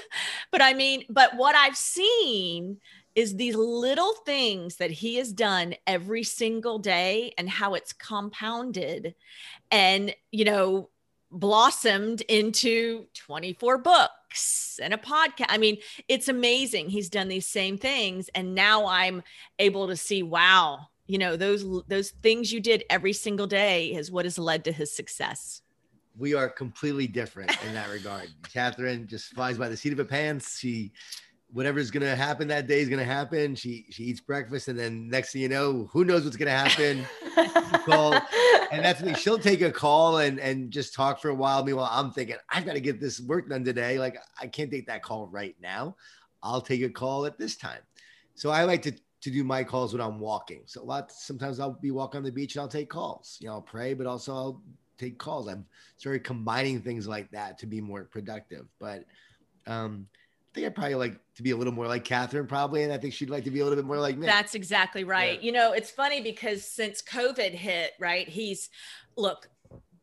[0.51, 2.77] But I mean, but what I've seen
[3.15, 9.15] is these little things that he has done every single day and how it's compounded
[9.71, 10.89] and, you know,
[11.31, 15.45] blossomed into 24 books and a podcast.
[15.49, 16.89] I mean, it's amazing.
[16.89, 19.23] He's done these same things and now I'm
[19.59, 24.11] able to see wow, you know, those those things you did every single day is
[24.11, 25.61] what has led to his success
[26.19, 28.27] we are completely different in that regard.
[28.43, 30.59] Kathryn just flies by the seat of her pants.
[30.59, 30.91] She,
[31.51, 33.55] whatever's gonna happen that day is gonna happen.
[33.55, 37.05] She she eats breakfast, and then next thing you know, who knows what's gonna happen?
[37.85, 38.13] call,
[38.71, 39.13] and that's me.
[39.15, 41.63] She'll take a call and and just talk for a while.
[41.63, 43.99] Meanwhile, I'm thinking I've got to get this work done today.
[43.99, 45.95] Like I can't take that call right now.
[46.41, 47.81] I'll take a call at this time.
[48.35, 50.61] So I like to to do my calls when I'm walking.
[50.65, 53.37] So a lot sometimes I'll be walking on the beach and I'll take calls.
[53.41, 54.61] You know, I'll pray, but also I'll
[54.97, 55.47] take calls.
[55.47, 55.65] I'm
[55.97, 58.65] started combining things like that to be more productive.
[58.79, 59.05] But
[59.67, 60.07] um,
[60.59, 63.13] think I probably like to be a little more like Kathryn, probably, and I think
[63.13, 64.25] she'd like to be a little bit more like me.
[64.25, 65.39] That's exactly right.
[65.39, 65.45] Yeah.
[65.45, 68.27] You know, it's funny because since COVID hit, right?
[68.27, 68.69] He's
[69.15, 69.49] look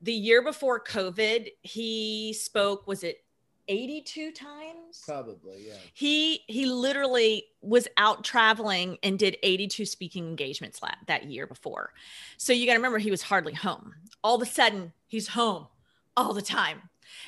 [0.03, 2.87] the year before COVID, he spoke.
[2.87, 3.23] Was it
[3.69, 10.81] 82 times probably yeah he he literally was out traveling and did 82 speaking engagements
[11.09, 11.93] that year before
[12.37, 13.93] so you got to remember he was hardly home
[14.23, 15.67] all of a sudden he's home
[16.17, 16.83] all the time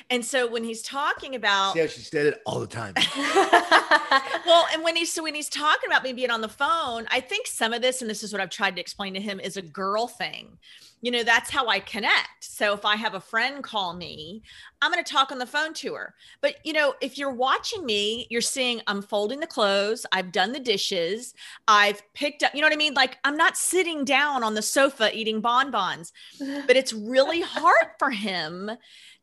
[0.09, 2.93] and so when he's talking about yeah, she said it all the time.
[4.45, 7.19] well, and when he's so when he's talking about me being on the phone, I
[7.19, 9.57] think some of this, and this is what I've tried to explain to him, is
[9.57, 10.57] a girl thing.
[11.01, 12.43] You know, that's how I connect.
[12.43, 14.43] So if I have a friend call me,
[14.81, 16.13] I'm going to talk on the phone to her.
[16.41, 20.51] But you know, if you're watching me, you're seeing I'm folding the clothes, I've done
[20.51, 21.33] the dishes,
[21.67, 22.95] I've picked up, you know what I mean?
[22.95, 26.11] Like I'm not sitting down on the sofa eating bonbons.
[26.39, 28.71] But it's really hard for him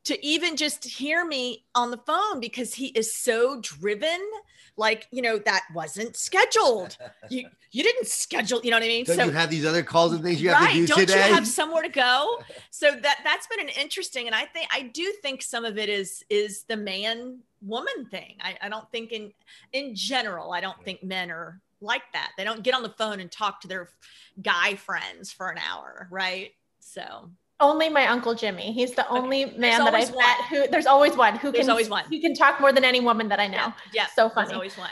[0.06, 4.20] to even just hear me on the phone because he is so driven
[4.76, 6.96] like you know that wasn't scheduled.
[7.28, 9.04] You you didn't schedule you know what i mean?
[9.04, 11.28] Don't so you have these other calls and things you have to do don't today?
[11.28, 12.38] you have somewhere to go?
[12.70, 15.88] So that that's been an interesting and i think i do think some of it
[15.88, 18.36] is is the man woman thing.
[18.40, 19.32] I, I don't think in
[19.72, 22.30] in general i don't think men are like that.
[22.38, 23.90] They don't get on the phone and talk to their
[24.42, 26.52] guy friends for an hour right?
[26.78, 28.72] So only my uncle Jimmy.
[28.72, 29.58] He's the only okay.
[29.58, 30.18] man that I've one.
[30.18, 32.04] met who there's always one who there's can always one.
[32.10, 33.56] He can talk more than any woman that I know.
[33.56, 33.72] Yeah.
[33.92, 34.06] yeah.
[34.14, 34.48] So funny.
[34.48, 34.90] There's always one.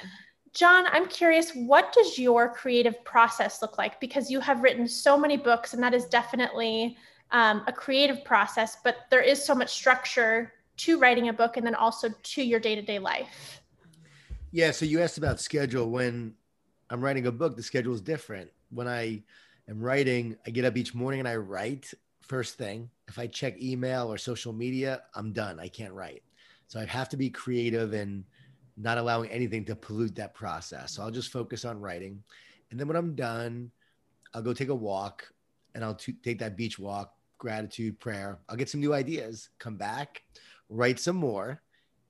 [0.54, 3.98] Jon, I'm curious, what does your creative process look like?
[3.98, 6.96] Because you have written so many books, and that is definitely
[7.32, 11.66] um, a creative process, but there is so much structure to writing a book and
[11.66, 13.62] then also to your day to day life.
[14.52, 14.70] Yeah.
[14.70, 15.90] So you asked about schedule.
[15.90, 16.34] When
[16.90, 18.50] I'm writing a book, the schedule is different.
[18.70, 19.24] When I
[19.68, 21.92] am writing, I get up each morning and I write
[22.26, 22.90] first thing.
[23.08, 25.60] If I check email or social media, I'm done.
[25.60, 26.22] I can't write.
[26.66, 28.24] So I have to be creative and
[28.76, 30.92] not allowing anything to pollute that process.
[30.92, 32.22] So I'll just focus on writing.
[32.70, 33.70] And then when I'm done,
[34.32, 35.32] I'll go take a walk
[35.74, 38.38] and I'll t- take that beach walk, gratitude, prayer.
[38.48, 40.22] I'll get some new ideas, come back,
[40.68, 41.62] write some more,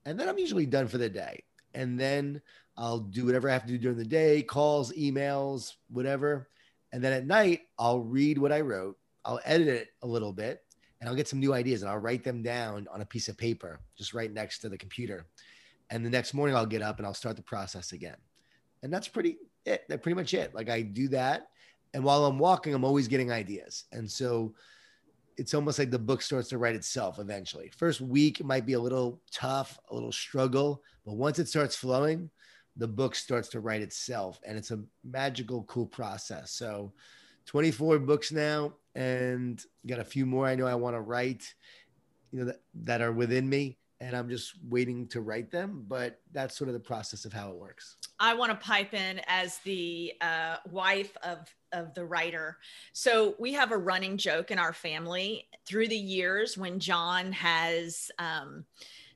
[0.05, 1.43] and then I'm usually done for the day.
[1.73, 2.41] And then
[2.77, 6.49] I'll do whatever I have to do during the day calls, emails, whatever.
[6.91, 10.63] And then at night, I'll read what I wrote, I'll edit it a little bit,
[10.99, 13.37] and I'll get some new ideas and I'll write them down on a piece of
[13.37, 15.25] paper just right next to the computer.
[15.89, 18.17] And the next morning, I'll get up and I'll start the process again.
[18.81, 19.83] And that's pretty it.
[19.89, 20.53] That's pretty much it.
[20.55, 21.47] Like I do that.
[21.93, 23.85] And while I'm walking, I'm always getting ideas.
[23.91, 24.53] And so
[25.37, 27.71] it's almost like the book starts to write itself eventually.
[27.75, 32.29] First week might be a little tough, a little struggle, but once it starts flowing,
[32.77, 34.39] the book starts to write itself.
[34.45, 36.51] And it's a magical, cool process.
[36.51, 36.93] So
[37.45, 41.53] 24 books now, and got a few more I know I want to write,
[42.31, 45.85] you know, that, that are within me and I'm just waiting to write them.
[45.87, 47.97] But that's sort of the process of how it works.
[48.19, 52.57] I want to pipe in as the uh, wife of of the writer.
[52.93, 58.11] So we have a running joke in our family through the years when Jon has.
[58.19, 58.65] Um,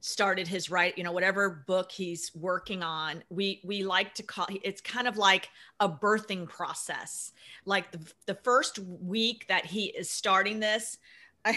[0.01, 4.47] started his right you know whatever book he's working on we we like to call
[4.63, 7.33] it's kind of like a birthing process
[7.65, 10.97] like the, the first week that he is starting this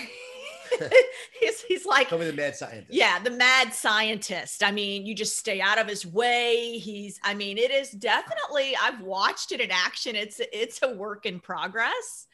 [1.41, 2.93] he's, he's like Tell me the mad scientist.
[2.93, 4.63] Yeah, the mad scientist.
[4.63, 6.79] I mean, you just stay out of his way.
[6.79, 10.15] He's I mean, it is definitely I've watched it in action.
[10.15, 12.29] It's it's a work in progress.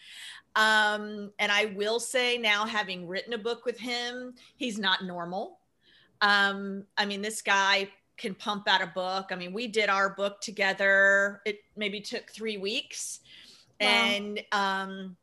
[0.57, 5.58] Um, and I will say now having written a book with him, he's not normal.
[6.21, 9.27] Um, I mean, this guy can pump out a book.
[9.31, 11.41] I mean, we did our book together.
[11.45, 13.21] It maybe took three weeks.
[13.81, 13.89] Wow.
[13.89, 15.17] And um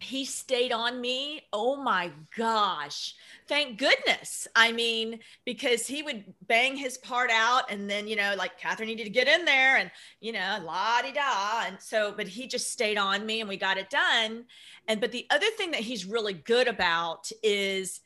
[0.00, 1.42] he stayed on me.
[1.52, 3.14] Oh my gosh.
[3.48, 4.46] Thank goodness.
[4.54, 8.86] I mean, because he would bang his part out and then, you know, like Kathryn
[8.86, 11.64] needed to get in there and, you know, la di da.
[11.66, 14.44] And so, but he just stayed on me and we got it done.
[14.86, 18.00] And, but the other thing that he's really good about is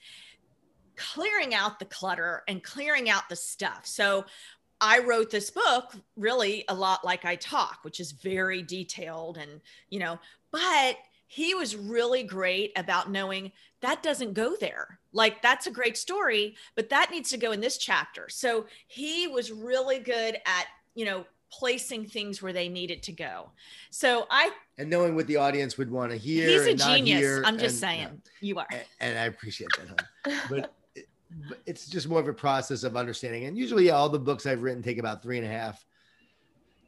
[1.15, 3.83] clearing out the clutter and clearing out the stuff.
[3.85, 4.25] So
[4.81, 9.61] I wrote this book really a lot like I talk, which is very detailed and,
[9.91, 10.19] you know,
[10.51, 14.99] but he was really great about knowing that doesn't go there.
[15.13, 18.29] Like that's a great story, but that needs to go in this chapter.
[18.29, 23.51] So he was really good at, you know, placing things where they needed to go.
[23.91, 26.49] So I and knowing what the audience would want to hear.
[26.49, 27.21] He's a genius.
[27.21, 28.23] Hear, I'm just and, saying.
[28.41, 28.67] you are.
[28.71, 30.05] And, and, I appreciate that.
[30.25, 30.75] but, but
[31.67, 33.45] it's just more of a process of understanding.
[33.45, 35.85] And usually yeah, all the books I've written take about three and a half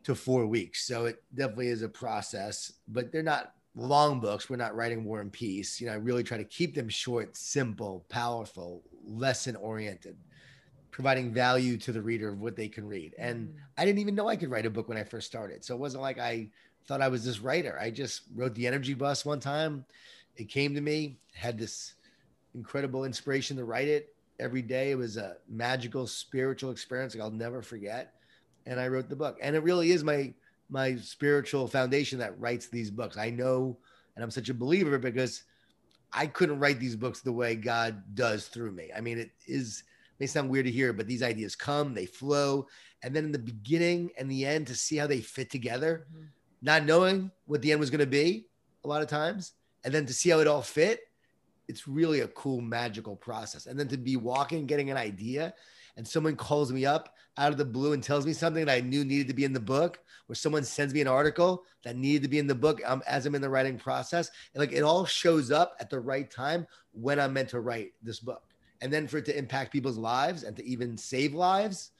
[0.04, 0.86] to four weeks.
[0.86, 4.48] So it definitely is a process, but they're not long books.
[4.48, 5.80] We're not writing War and Peace.
[5.80, 10.16] You know, I really try to keep them short, simple, powerful, lesson oriented,
[10.90, 13.14] providing value to the reader of what they can read.
[13.18, 13.52] And mm.
[13.76, 15.64] I didn't even know I could write a book when I first started.
[15.64, 16.50] So it wasn't like I
[16.86, 17.78] thought I was this writer.
[17.80, 19.84] I just wrote the Energy Bus one time.
[20.36, 21.94] It came to me, had this
[22.54, 24.90] incredible inspiration to write it every day.
[24.90, 28.14] It was a magical spiritual experience like I'll never forget.
[28.66, 29.38] And I wrote the book.
[29.42, 30.32] And it really is my
[30.70, 33.16] my spiritual foundation that writes these books.
[33.16, 33.76] I know,
[34.16, 35.44] and I'm such a believer because
[36.12, 38.90] I couldn't write these books the way God does through me.
[38.96, 39.82] I mean, it is
[40.20, 42.66] may sound weird to hear, but these ideas come, they flow,
[43.02, 46.26] and then in the beginning and the end to see how they fit together, mm-hmm.
[46.62, 48.46] not knowing what the end was going to be
[48.84, 49.52] a lot of times,
[49.84, 51.00] and then to see how it all fit,
[51.68, 53.66] it's really a cool magical process.
[53.66, 55.54] And then to be walking, getting an idea,
[55.96, 58.80] and someone calls me up out of the blue and tells me something that I
[58.80, 62.22] knew needed to be in the book, or someone sends me an article that needed
[62.22, 64.30] to be in the book um, as I'm in the writing process.
[64.52, 67.92] And like it all shows up at the right time when I'm meant to write
[68.02, 68.42] this book.
[68.80, 71.92] And then for it to impact people's lives and to even save lives,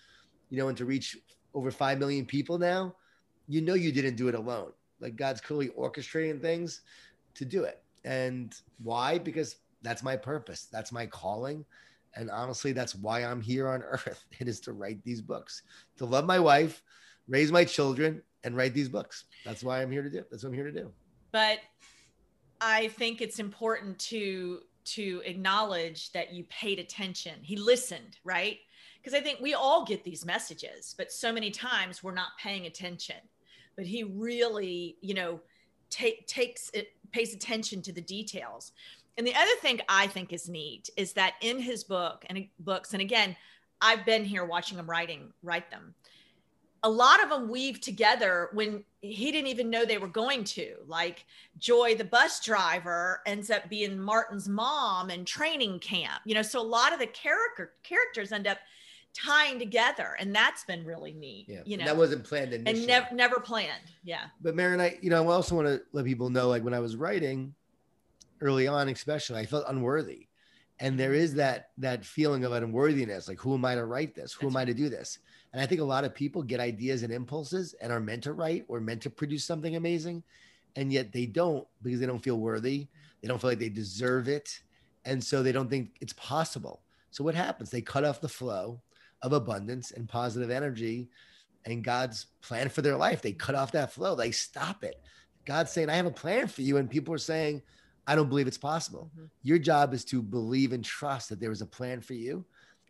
[0.51, 1.17] you know, and to reach
[1.55, 2.95] over 5 million people now,
[3.49, 4.73] you know, you didn't do it alone.
[5.01, 6.81] Like God's clearly orchestrating things
[7.35, 7.84] to do it.
[8.05, 9.19] And why?
[9.19, 11.65] Because that's my purpose, that's my calling
[12.17, 14.25] and honestly, that's why I'm here on earth.
[14.39, 15.63] It is to write these books,
[15.97, 16.83] to love my wife,
[17.29, 19.25] raise my children, and write these books.
[19.45, 20.23] That's why I'm here to do.
[20.31, 20.93] That's what I'm here to do.
[21.33, 21.59] But
[22.61, 27.33] I think it's important to to acknowledge that you paid attention.
[27.43, 28.59] He listened, right?
[29.05, 32.65] because I think we all get these messages, but so many times we're not paying
[32.65, 33.17] attention.
[33.77, 35.41] But he really, you know,
[35.95, 38.73] take takes it pays attention to the details.
[39.17, 42.93] And the other thing I think is neat is that in his book and books,
[42.93, 43.37] and again,
[43.81, 45.95] I've been here watching him writing, write them.
[46.83, 50.75] A lot of them weave together when he didn't even know they were going to.
[50.87, 51.25] Like
[51.59, 56.21] Joy, the bus driver, ends up being Martin's mom and training camp.
[56.25, 58.59] You know, so a lot of the character characters end up
[59.15, 62.81] tying together and that's been really neat Yeah, you know that wasn't planned initially.
[62.81, 66.05] and never never planned yeah But Marin, I, you know, I also want to let
[66.05, 67.55] people know, like when I was writing
[68.41, 70.27] early on, especially, I felt unworthy.
[70.81, 71.21] And there mm-hmm.
[71.21, 74.33] is that that feeling of unworthiness, like who am I to write this?
[74.33, 75.19] Who That's am I to do this?
[75.53, 78.33] And I think a lot of people get ideas and impulses and are meant to
[78.33, 80.25] write or meant to produce something amazing,
[80.75, 82.89] and yet they don't because they don't feel worthy.
[83.23, 84.61] They don't feel like they deserve it,
[85.05, 86.83] and so they don't think it's possible.
[87.13, 87.71] So what happens?
[87.71, 88.81] They cut off the flow
[89.23, 91.09] of abundance and positive energy
[91.67, 93.23] and God's plan for their life.
[93.23, 94.15] They cut off that flow.
[94.15, 95.01] They stop it.
[95.47, 96.77] God's saying, I have a plan for you.
[96.77, 97.63] And people are saying,
[98.07, 99.11] I don't believe it's possible.
[99.17, 99.31] Mhm.
[99.43, 102.45] Your job is to believe and trust that there is a plan for you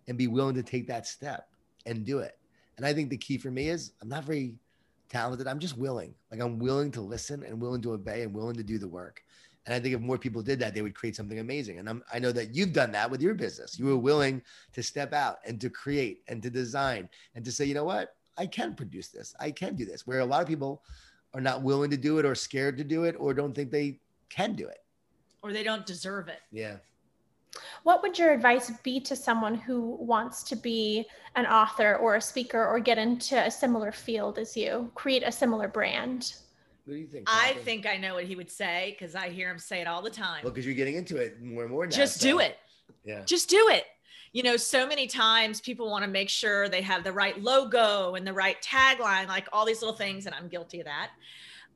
[0.08, 1.48] and be willing to take that step
[1.86, 2.38] and do it.
[2.76, 4.56] And I think the key for me is I'm not very
[5.08, 5.46] talented.
[5.46, 6.14] I'm just willing.
[6.30, 9.22] Like I'm willing to listen and willing to obey and willing to do the work.
[9.66, 11.78] And I think if more people did that, they would create something amazing.
[11.78, 13.78] And I'm, I know that you've done that with your business.
[13.78, 14.42] You were willing
[14.74, 18.14] to step out and to create and to design and to say, you know what?
[18.36, 19.34] I can produce this.
[19.40, 20.06] I can do this.
[20.06, 20.82] Where a lot of people
[21.32, 24.00] are not willing to do it or scared to do it or don't think they
[24.28, 24.78] can do it.
[25.42, 26.76] or they don't deserve it Yeah.
[27.84, 32.20] What would your advice be to someone who wants to be an author or a
[32.20, 36.34] speaker or get into a similar field as you, create a similar brand?
[36.84, 37.24] What do you think?
[37.30, 40.02] i think i know what he would say because i hear him say it all
[40.02, 41.90] the time Well, because you're getting into it more and more now.
[41.96, 42.58] just so- do it
[43.04, 43.22] Yeah.
[43.24, 43.84] just do it
[44.32, 48.14] you know so many times people want to make sure they have the right logo
[48.16, 51.10] and the right tagline like all these little things and i'm guilty of that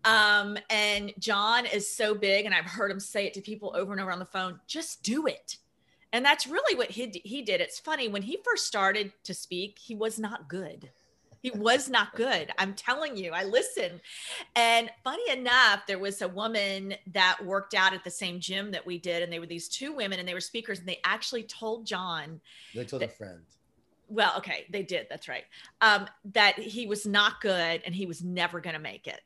[0.04, 3.92] um, and jon is so big and i've heard him say it to people over
[3.92, 5.56] and over on the phone just do it
[6.12, 9.78] and that's really what he, he did it's funny when he first started to speak
[9.78, 10.90] he was not good
[11.40, 14.00] he was not good i'm telling you i listened.
[14.56, 18.84] And funny enough there was a woman that worked out at the same gym that
[18.86, 21.44] we did and they were these two women and they were speakers and they actually
[21.44, 22.40] told jon
[22.74, 23.40] They told a friend.
[24.08, 25.44] well okay they did that's right.
[25.80, 29.20] Um, that he was not good and he was never going to make it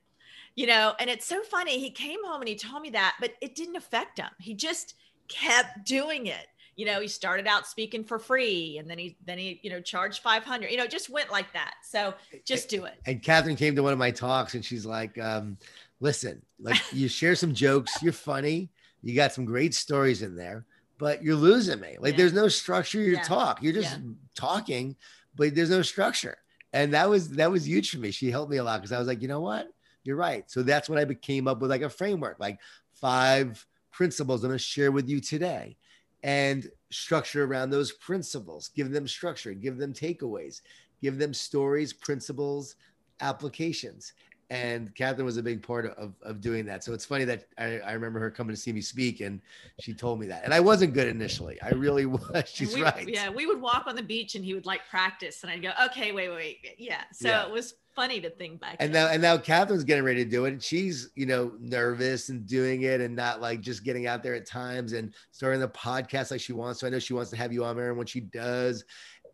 [0.54, 0.92] you know?
[1.00, 3.76] And it's so funny he came home and he told me that but it didn't
[3.76, 4.28] affect him.
[4.38, 4.94] He just
[5.28, 9.38] kept doing it you know he started out speaking for free and then he then
[9.38, 12.94] he you know charged 500 you know just went like that so just do it
[13.06, 15.56] And Kathryn came to one of my talks and she's like, um,
[16.00, 18.70] listen, like you share some jokes, you're funny,
[19.02, 20.66] you got some great stories in there,
[20.98, 21.96] but you're losing me.
[22.00, 22.18] Like Yeah.
[22.18, 23.22] there's no structure to your Yeah.
[23.22, 23.62] talk.
[23.62, 23.98] You're just
[24.34, 24.96] talking,
[25.34, 26.36] but there's no structure.
[26.72, 28.10] And that was that was huge for me.
[28.10, 29.68] She helped me a lot because I was like, you know what?
[30.04, 30.50] You're right.
[30.50, 32.58] So that's when I came up with like a framework, like
[32.94, 35.76] five principles I'm gonna share with you today.
[36.22, 40.60] And structure around those principles, give them structure, give them takeaways,
[41.00, 42.76] give them stories, principles,
[43.20, 44.12] applications.
[44.52, 46.84] And Kathryn was a big part of, of doing that.
[46.84, 49.40] So it's funny that I, I remember her coming to see me speak and
[49.80, 50.44] she told me that.
[50.44, 51.60] And I wasn't good initially.
[51.62, 52.44] I really was.
[52.46, 53.08] She's we- right.
[53.08, 55.70] Yeah, we would walk on the beach and he would like practice, and I'd go,
[55.86, 56.74] okay, wait, wait, wait.
[56.78, 57.02] Yeah.
[57.12, 57.46] So Yeah.
[57.46, 58.76] it was funny to think back.
[58.78, 59.06] And then.
[59.06, 60.52] now, and now Kathryn's getting ready to do it.
[60.52, 64.34] And she's, you know, nervous and doing it and not like just getting out there
[64.34, 66.80] at times and starting the podcast like she wants.
[66.80, 68.84] So I know she wants to have you on there and when she does.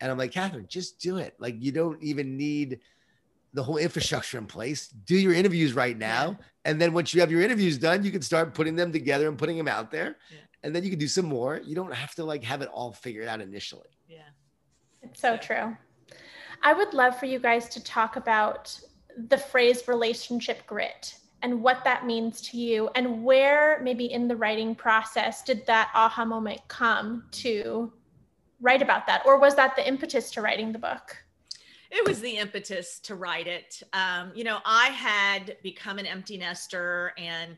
[0.00, 1.34] And I'm like, Kathryn, just do it.
[1.38, 2.80] Like you don't even need
[3.54, 4.88] the whole infrastructure in place.
[4.88, 6.38] Do your interviews right now.
[6.64, 9.38] And then once you have your interviews done, you can start putting them together and
[9.38, 10.16] putting them out there.
[10.30, 10.38] Yeah.
[10.62, 11.60] And then you can do some more.
[11.64, 13.88] You don't have to like have it all figured out initially.
[14.08, 14.18] yeah.
[15.02, 15.76] It's so true.
[16.62, 18.78] I would love for you guys to talk about
[19.28, 24.36] the phrase relationship grit and what that means to you and where maybe in the
[24.36, 27.92] writing process did that aha moment come to
[28.60, 31.16] write about that or was that the impetus to writing the book?
[31.90, 33.82] It was the impetus to write it.
[33.92, 37.56] Um, you know, I had become an empty nester and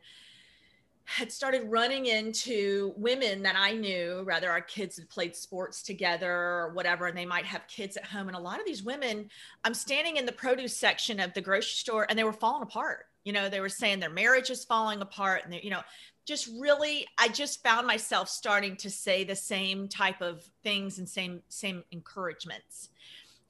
[1.05, 6.33] had started running into women that I knew, rather our kids had played sports together
[6.33, 8.29] or whatever, and they might have kids at home.
[8.29, 9.29] And a lot of these women,
[9.65, 13.07] I'm standing in the produce section of the grocery store and they were falling apart.
[13.25, 15.83] You know, they were saying their marriage is falling apart and you know,
[16.27, 21.09] just really, I just found myself starting to say the same type of things and
[21.09, 22.91] same, same encouragements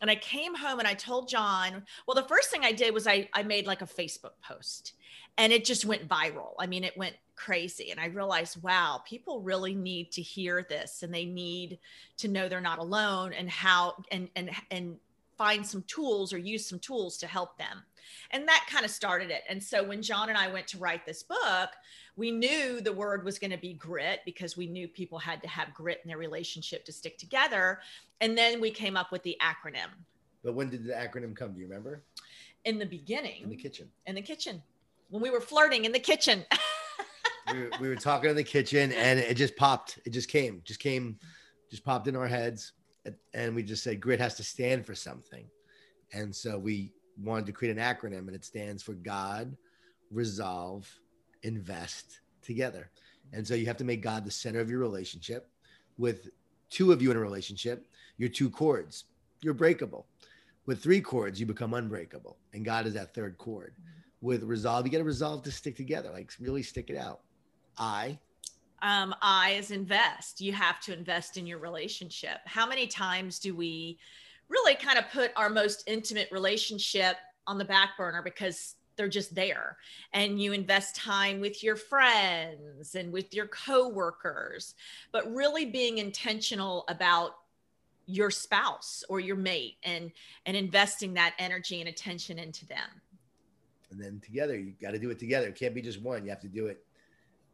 [0.01, 3.07] and I came home and I told Jon, well, the first thing I did was
[3.07, 4.95] I, I made like a Facebook post
[5.39, 6.55] and it just went viral.
[6.59, 7.91] I mean, it went crazy.
[7.91, 11.79] And I realized, wow, people really need to hear this and they need
[12.19, 14.97] to know they're not alone and how and and and
[15.39, 17.83] find some tools or use some tools to help them.
[18.31, 19.43] And that kind of started it.
[19.49, 21.71] And so when Jon and I went to write this book,
[22.17, 25.49] we knew the word was going to be grit because we knew people had to
[25.49, 27.81] have grit in their relationship to stick together.
[28.21, 29.89] And then we came up with the acronym.
[30.45, 31.53] But when did the acronym come?
[31.53, 32.03] Do you remember?
[32.65, 33.43] In the beginning.
[33.43, 33.89] In the kitchen.
[34.07, 34.63] In the kitchen.
[35.09, 36.45] When we were flirting in the kitchen.
[37.53, 39.99] we, were, we were talking in the kitchen and it just popped.
[40.05, 41.19] It just came, just came,
[41.71, 42.73] just popped in our heads.
[43.35, 45.47] And we just said grit has to stand for something.
[46.13, 46.93] And so we
[47.23, 49.57] wanted to create an acronym and it stands for God,
[50.11, 50.89] Resolve,
[51.43, 52.91] Invest together.
[53.33, 55.49] And so you have to make God the center of your relationship.
[55.99, 56.31] With
[56.69, 59.05] two of you in a relationship, you're two chords,
[59.43, 60.07] you're breakable.
[60.67, 62.37] With three chords, you become unbreakable.
[62.53, 63.75] And God is that third chord.
[64.21, 67.21] With resolve, you got to resolve to stick together, like really stick it out.
[67.79, 68.19] I.
[68.83, 70.41] Um, I is invest.
[70.41, 72.39] You have to invest in your relationship.
[72.45, 73.99] How many times do we
[74.51, 79.35] really kind of put our most intimate relationship on the back burner because they're just
[79.35, 79.79] there.
[80.13, 84.75] And you invest time with your friends and with your coworkers.
[85.13, 87.37] But really being intentional about
[88.07, 90.11] your spouse or your mate and
[90.45, 92.89] and investing that energy and attention into them.
[93.91, 95.47] And then together you got to do it together.
[95.47, 96.25] It can't be just one.
[96.25, 96.85] You have to do it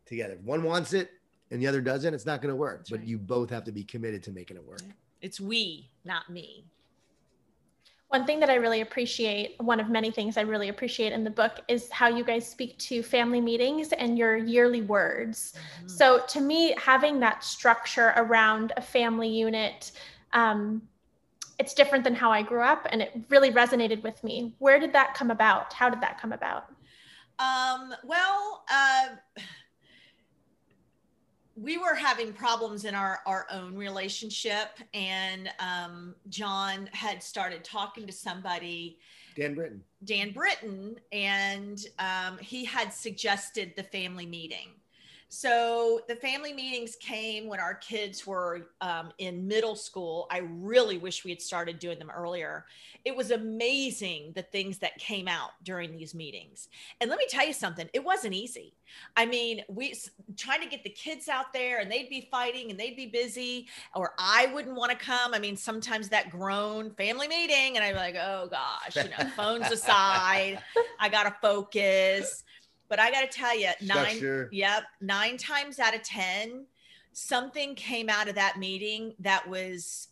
[0.07, 0.35] together.
[0.35, 1.11] If one wants it
[1.51, 2.79] and the other doesn't it's not going to work.
[2.79, 3.09] That's but right.
[3.09, 4.81] you both have to be committed to making it work.
[5.21, 6.65] It's we not me
[8.09, 11.31] one thing that I really appreciate, one of many things I really appreciate in the
[11.31, 15.55] book, is how you guys speak to family meetings and your yearly words.
[15.57, 15.89] Mm-hmm.
[15.89, 19.91] So, to me, having that structure around a family unit,
[20.33, 20.83] um,
[21.59, 24.55] it's different than how I grew up, and it really resonated with me.
[24.59, 25.73] Where did that come about?
[25.73, 26.67] How did that come about?
[27.39, 29.09] Um, well, uh,
[31.57, 38.07] we were having problems in our our own relationship and um, jon had started talking
[38.07, 38.99] to somebody
[39.35, 39.83] dan britton.
[40.05, 44.69] Dan britton and um, he had suggested the family meeting
[45.29, 50.29] so the family meetings came when our kids were um, in middle school.
[50.31, 52.65] I really wish we had started doing them earlier.
[53.05, 56.69] It was amazing the things that came out during these meetings.
[57.01, 58.75] And let me tell you something, it wasn't easy.
[59.17, 59.95] I mean, we
[60.37, 63.67] trying to get the kids out there and they'd be fighting and they'd be busy,
[63.97, 65.35] or I wouldn't want to come.
[65.35, 69.31] I mean, sometimes that grown family meeting, and I'd be like, oh gosh, you know,
[69.37, 70.63] phones aside,
[71.01, 72.45] I got to focus.
[72.89, 76.67] But I got to tell you, nine, yep, nine times out of 10,
[77.13, 80.09] something came out of that meeting that was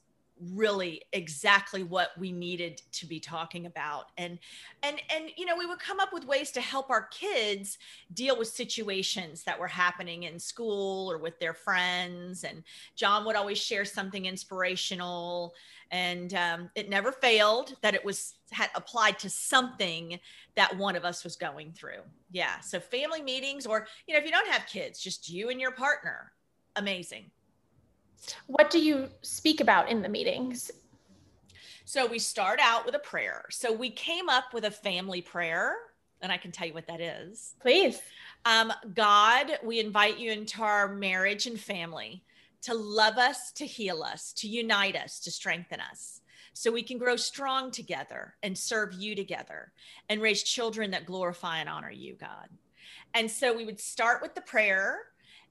[0.52, 4.06] really exactly what we needed to be talking about.
[4.18, 4.38] And
[4.82, 7.78] and and you know we would come up with ways to help our kids
[8.12, 12.44] deal with situations that were happening in school or with their friends.
[12.44, 12.64] And
[12.96, 15.54] jon would always share something inspirational.
[15.90, 20.18] And um, it never failed that it was had applied to something
[20.56, 22.00] that one of us was going through.
[22.32, 22.58] Yeah.
[22.60, 25.72] So family meetings or you know if you don't have kids just you and your
[25.72, 26.32] partner.
[26.76, 27.30] Amazing
[28.46, 30.70] what do you speak about in the meetings?
[31.84, 33.44] So we start out with a prayer.
[33.50, 35.74] So we came up with a family prayer,
[36.22, 37.54] and I can tell you what that is.
[37.60, 38.00] Please.
[38.44, 42.24] Um, God, we invite you into our marriage and family
[42.62, 46.22] to love us, to heal us, to unite us, to strengthen us,
[46.54, 49.72] so we can grow strong together and serve you together
[50.08, 52.48] and raise children that glorify and honor you, God.
[53.12, 55.00] And so we would start with the prayer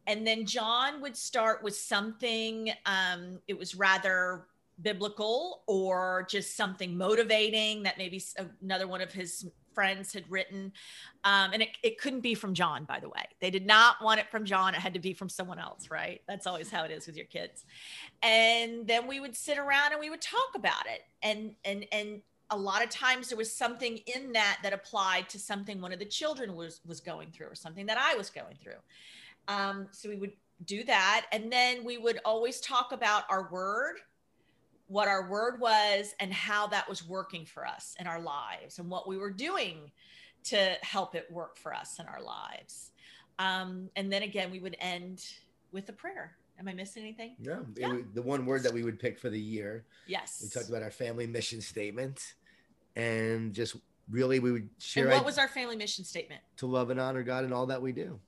[0.08, 4.46] and then Jon would start with something, um, it was rather
[4.82, 8.22] biblical or just something motivating that maybe
[8.62, 10.72] another one of his friends had written.
[11.24, 13.24] Um, and it, it couldn't be from Jon, by the way.
[13.40, 14.76] They did not want it from Jon.
[14.76, 16.22] It had to be from someone else, right?
[16.28, 17.66] That's always how it is with your kids.
[18.22, 21.02] And then we would sit around and we would talk about it.
[21.22, 25.40] And, and, and, a lot of times there was something in that that applied to
[25.40, 28.58] something one of the children was was going through or something that I was going
[28.62, 28.74] through.
[29.48, 30.34] Um, so we would
[30.66, 31.26] do that.
[31.32, 33.98] And then we would always talk about our word,
[34.88, 38.90] what our word was, and how that was working for us in our lives and
[38.90, 39.92] what we were doing
[40.46, 42.92] to help it work for us in our lives.
[43.40, 45.26] Um, and then again, we would end
[45.72, 46.36] with a prayer.
[46.60, 47.36] Am I missing anything?
[47.40, 47.98] No, yeah.
[48.14, 49.86] the one word that we would pick for the year.
[50.06, 50.40] Yes.
[50.44, 52.36] We talked about our family mission statement
[52.96, 53.76] and just
[54.08, 55.06] really we would share.
[55.06, 56.42] And what was our family mission statement?
[56.58, 58.20] To love and honor God in all that we do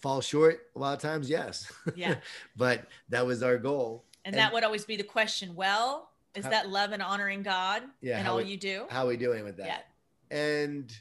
[0.00, 2.16] fall short a lot of times yes yeah
[2.56, 6.44] but that was our goal and, and, that would always be the question well Is
[6.44, 8.84] How- that love and honoring God Yeah, and how all we- you do?
[8.90, 9.66] How are we doing with that?
[9.66, 10.36] Yeah.
[10.36, 10.92] And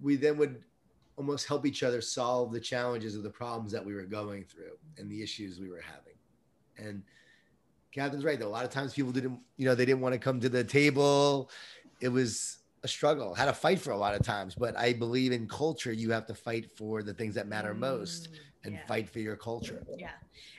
[0.00, 0.62] we then would
[1.16, 4.76] almost help each other solve the challenges of the problems that we were going through
[4.98, 6.16] and the issues we were having.
[6.78, 7.02] And
[7.94, 8.48] Kathryn's right though.
[8.48, 10.64] A lot of times people didn't, you know, they didn't want to come to the
[10.64, 11.50] table.
[12.00, 12.55] It was
[12.86, 13.34] a struggle.
[13.34, 14.54] Had to fight for a lot of times.
[14.54, 18.28] But I believe in culture, you have to fight for the things that matter most
[18.30, 18.86] Mm, and yeah.
[18.86, 19.80] fight for your culture.
[19.96, 20.10] Yeah.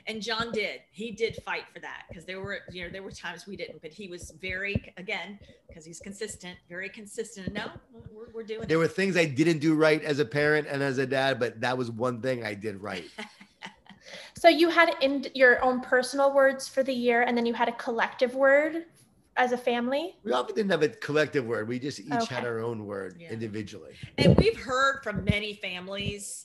[0.06, 0.80] And Jon did.
[0.92, 3.82] He did fight for that because there were, you know, there were times we didn't,
[3.82, 7.52] but he was very, again, because he's consistent, very consistent.
[7.52, 8.80] No, we're, we're doing There it.
[8.80, 11.76] were things I didn't do right as a parent and as a dad, but that
[11.76, 13.04] was one thing I did right.
[14.34, 17.68] So you had in your own personal words for the year, and then you had
[17.68, 18.84] a collective word
[19.38, 20.16] as a family.
[20.24, 21.68] We often didn't have a collective word.
[21.68, 22.34] We just each Okay.
[22.34, 23.30] had our own word Yeah.
[23.30, 23.94] individually.
[24.18, 26.44] And we've heard from many families,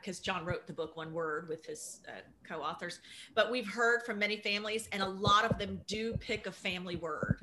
[0.00, 2.12] because Jon wrote the book One Word with his uh,
[2.44, 3.00] co authors,
[3.34, 6.96] but we've heard from many families, and a lot of them do pick a family
[6.96, 7.40] word.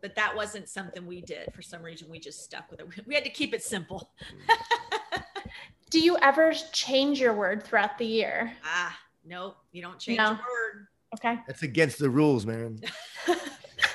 [0.00, 1.52] But that wasn't something we did.
[1.52, 3.06] For some reason, we just stuck with it.
[3.06, 4.10] We had to keep it simple.
[5.90, 8.52] Do you ever change your word throughout the year?
[8.64, 10.26] Ah, nope, you don't change No.
[10.26, 10.86] your word.
[11.16, 11.40] Okay.
[11.48, 12.80] That's against the rules, man.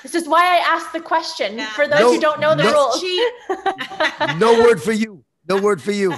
[0.06, 1.66] This is why I asked the question Yeah.
[1.70, 2.72] for those No, who don't know the no.
[2.72, 3.02] rules.
[4.38, 5.24] No word for you.
[5.48, 6.14] No word for you.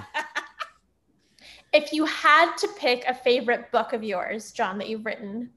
[1.72, 5.48] if you had to pick a favorite book of yours, Jon, that you've written,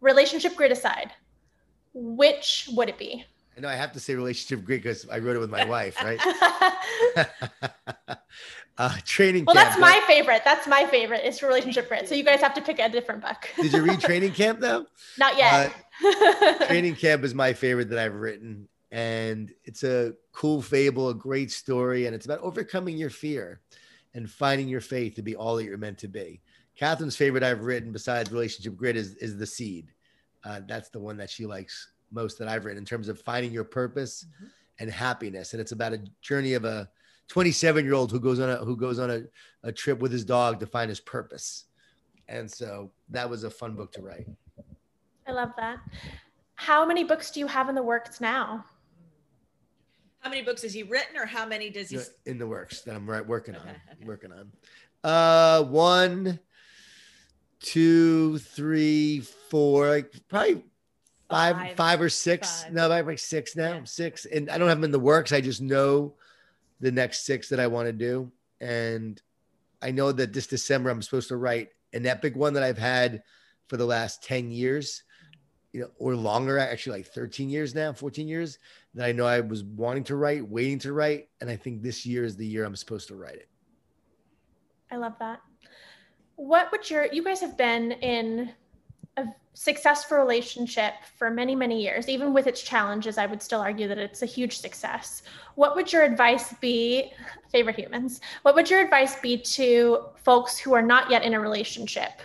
[0.00, 1.12] relationship grit aside,
[1.92, 3.26] which would it be?
[3.58, 6.02] I know I have to say relationship grit because I wrote it with my wife,
[6.02, 6.18] right?
[8.80, 9.68] uh, training well, camp.
[9.68, 10.42] that's my favorite.
[10.44, 11.20] That's my favorite.
[11.22, 12.08] It's relationship grit.
[12.08, 13.48] So you guys have to pick a different book.
[13.56, 14.86] Did you read training camp though?
[15.18, 15.72] Not yet.
[16.66, 18.66] Training Camp is my favorite that I've written.
[18.90, 22.06] And it's a cool fable, a great story.
[22.06, 23.60] And it's about overcoming your fear
[24.14, 26.40] and finding your faith to be all that you're meant to be.
[26.80, 29.88] Kathryn's favorite I've written besides Relationship Grid is, is The Seed.
[30.42, 33.52] Uh, that's the one that she likes most that I've written in terms of finding
[33.52, 34.48] your purpose Mhm.
[34.78, 35.52] and happiness.
[35.52, 36.88] And it's about a journey of a
[37.30, 39.22] 27 year old who goes on a who goes on a,
[39.62, 41.64] a trip with his dog to find his purpose.
[42.28, 44.26] And so that was a fun book to write.
[45.26, 45.78] I love that.
[46.56, 48.64] How many books do you have in the works now?
[50.18, 52.00] How many books has he written, or how many does he?
[52.26, 53.62] In the works that I'm right working on.
[53.62, 54.04] Okay, okay.
[54.04, 54.52] Working on.
[55.02, 56.38] Uh, one,
[57.60, 60.64] two, three, four, like probably
[61.30, 61.76] five, Five.
[61.76, 62.64] five, or six.
[62.64, 62.72] Five.
[62.72, 63.74] No, about like six now.
[63.74, 63.84] Yeah.
[63.84, 65.32] Six, and I don't have them in the works.
[65.32, 66.14] I just know
[66.80, 69.20] the next six that I want to do, and
[69.82, 73.22] I know that this December I'm supposed to write an epic one that I've had
[73.68, 75.02] for the last ten years.
[75.72, 78.58] You know, or longer, actually, like 13 years now, 14 years
[78.94, 81.28] that I know I was wanting to write, waiting to write.
[81.40, 83.48] And I think this year is the year I'm supposed to write it.
[84.90, 85.40] I love that.
[86.34, 88.50] What would your you guys have been in
[89.20, 93.88] a successful relationship for many many years even with its challenges I would still argue
[93.88, 95.22] that it's a huge success.
[95.56, 97.12] What would your advice be
[97.50, 98.20] favorite humans?
[98.42, 102.22] What would your advice be to folks who are not yet in a relationship?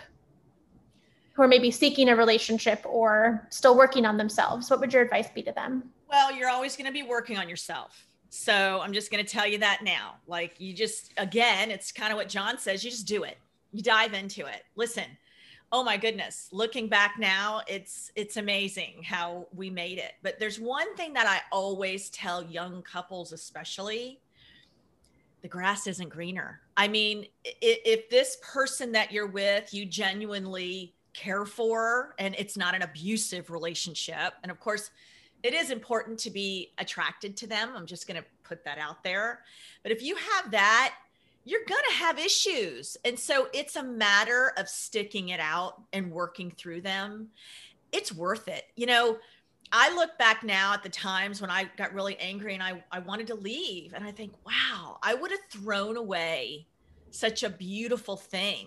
[1.32, 4.70] Who are maybe seeking a relationship or still working on themselves?
[4.70, 5.90] What would your advice be to them?
[6.08, 8.06] Well, you're always going to be working on yourself.
[8.30, 10.14] So I'm just going to tell you that now.
[10.26, 12.82] Like you just, again, it's kind of what Jon says.
[12.82, 13.36] You just do it.
[13.72, 14.62] You dive into it.
[14.76, 15.04] Listen.
[15.72, 16.48] Oh my goodness.
[16.52, 20.12] Looking back now, it's it's amazing how we made it.
[20.22, 24.20] But there's one thing that I always tell young couples, especially,
[25.42, 26.60] the grass isn't greener.
[26.76, 32.56] I mean, i- if this person that you're with, you genuinely care for, and it's
[32.56, 34.90] not an abusive relationship, and of course,
[35.42, 37.72] it is important to be attracted to them.
[37.74, 39.42] I'm just going to put that out there.
[39.82, 40.94] But if you have that,
[41.46, 42.96] you're going to have issues.
[43.04, 47.28] And so it's a matter of sticking it out and working through them.
[47.92, 48.64] It's worth it.
[48.74, 49.18] You know,
[49.72, 52.98] I look back now at the times when I got really angry and I, I
[52.98, 53.94] wanted to leave.
[53.94, 56.66] And I think, wow, I would have thrown away
[57.10, 58.66] such a beautiful thing.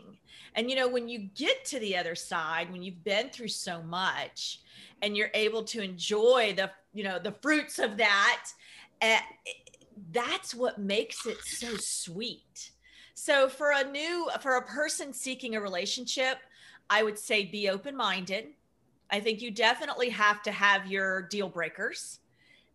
[0.55, 3.83] And, you know, when you get to the other side, when you've been through so
[3.83, 4.61] much,
[5.01, 8.45] and you're able to enjoy the you know the fruits of that
[9.01, 9.17] uh,
[10.11, 12.71] that's what makes it so sweet.
[13.15, 16.37] So for a new for a person seeking a relationship
[16.89, 18.47] i would say be open minded
[19.11, 22.19] i think you definitely have to have your deal breakers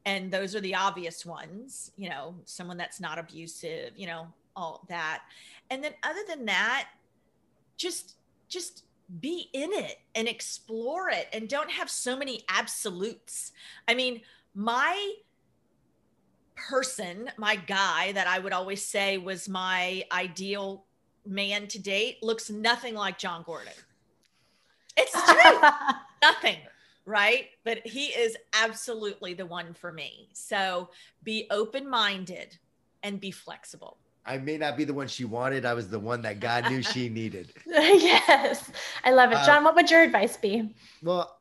[0.04, 4.84] and those are the obvious ones you know someone that's not abusive you know all
[4.88, 5.22] that.
[5.70, 6.88] And then other than that
[7.76, 8.16] just
[8.48, 8.84] just
[9.20, 13.52] be in it and explore it and don't have so many absolutes.
[13.88, 14.22] I mean,
[14.54, 15.14] my
[16.56, 20.84] person, my guy that I would always say was my ideal
[21.26, 23.72] man to date looks nothing like Jon Gordon.
[24.96, 25.68] It's true.
[26.22, 26.56] nothing.
[27.06, 27.46] right?
[27.64, 30.28] But he is absolutely the one for me.
[30.32, 30.90] So
[31.22, 32.56] be open minded
[33.02, 33.98] and be flexible.
[34.26, 35.66] I may not be the one she wanted.
[35.66, 37.52] I was the one that God knew she needed.
[37.66, 38.70] yes,
[39.04, 39.38] I love it.
[39.44, 40.74] Jon, uh, what would your advice be?
[41.02, 41.36] Well,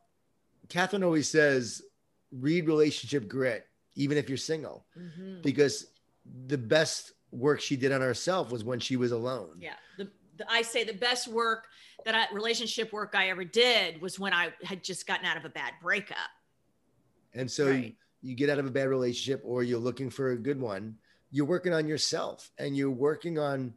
[0.68, 1.82] Kathryn always says,
[2.32, 3.66] read relationship grit,
[3.96, 5.42] even if you're single, mm-hmm.
[5.42, 5.88] because
[6.48, 9.58] the best work she did on herself was when she was alone.
[9.60, 9.74] Yeah.
[9.98, 11.68] The, the, I say the best work
[12.06, 15.46] that I, relationship work I ever did was when I had just gotten out of
[15.46, 16.18] a bad breakup.
[17.34, 17.96] And so right.
[18.22, 20.98] you, you get out of a bad relationship or you're looking for a good one
[21.34, 23.74] you're working on yourself and you're working on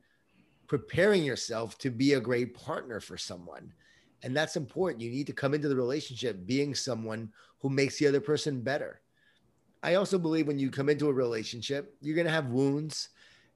[0.69, 3.73] preparing yourself to be a great partner for someone.
[4.23, 5.01] And that's important.
[5.01, 9.01] You need to come into the relationship being someone who makes the other person better.
[9.87, 13.11] I also believe when you come into a relationship, you're going to have wounds,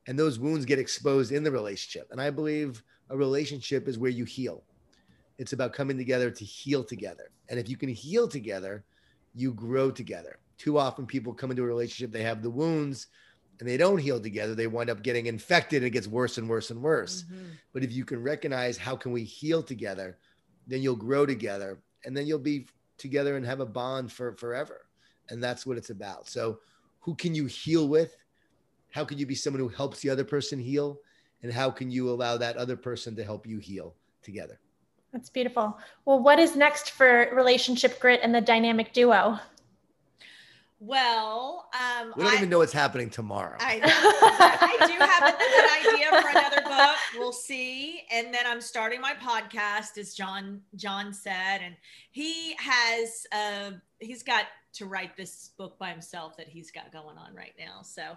[0.07, 2.07] and those wounds get exposed in the relationship.
[2.13, 4.63] And I believe a relationship is where you heal.
[5.39, 7.33] It's about coming together to heal together.
[7.49, 8.85] And if you can heal together,
[9.35, 10.39] you grow together.
[10.57, 13.09] Too often people come into a relationship, they have the wounds,
[13.59, 16.49] and they don't heal together, they wind up getting infected and it gets worse and
[16.49, 17.25] worse and worse.
[17.25, 17.47] Mm-hmm.
[17.73, 20.17] But if you can recognize how can we heal together,
[20.69, 22.69] then you'll grow together and then you'll be
[22.99, 24.83] together and have a bond for forever.
[25.31, 26.29] And that's what it's about.
[26.29, 26.59] So
[27.01, 28.17] who can you heal with?
[28.91, 30.99] How can you be someone who helps the other person heal?
[31.43, 34.59] And how can you allow that other person to help you heal together?
[35.13, 35.79] That's beautiful.
[36.05, 39.39] Well, what is next for relationship grit and the dynamic duo?
[40.83, 43.57] Well, um, we don't I, even know what's happening tomorrow.
[43.61, 46.97] I, I do have an idea for another book.
[47.19, 48.05] We'll see.
[48.11, 51.77] And then I'm starting my podcast, as Jon Jon said, and
[52.13, 57.19] he has uh, he's got to write this book by himself that he's got going
[57.19, 57.83] on right now.
[57.83, 58.17] So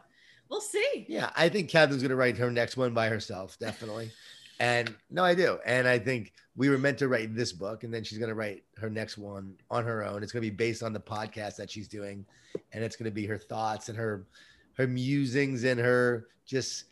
[0.49, 1.05] we'll see.
[1.07, 4.11] Yeah, I think Kathryn's going to write her next one by herself, definitely.
[4.59, 5.57] And no, I do.
[5.65, 8.35] And I think we were meant to write this book, and then she's going to
[8.35, 10.21] write her next one on her own.
[10.21, 12.25] It's going to be based on the podcast that she's doing,
[12.71, 14.27] and it's going to be her thoughts and her
[14.75, 16.85] her musings and her just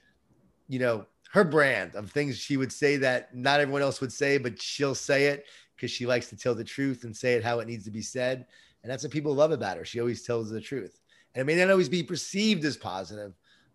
[0.68, 4.38] you know her brand of things she would say that not everyone else would say,
[4.38, 5.46] but she'll say it
[5.76, 8.02] because she likes to tell the truth and say it how it needs to be
[8.02, 8.46] said.
[8.84, 9.86] And that's what people love about her.
[9.86, 11.00] She always tells the truth.
[11.34, 13.34] And it may not always be perceived as positive,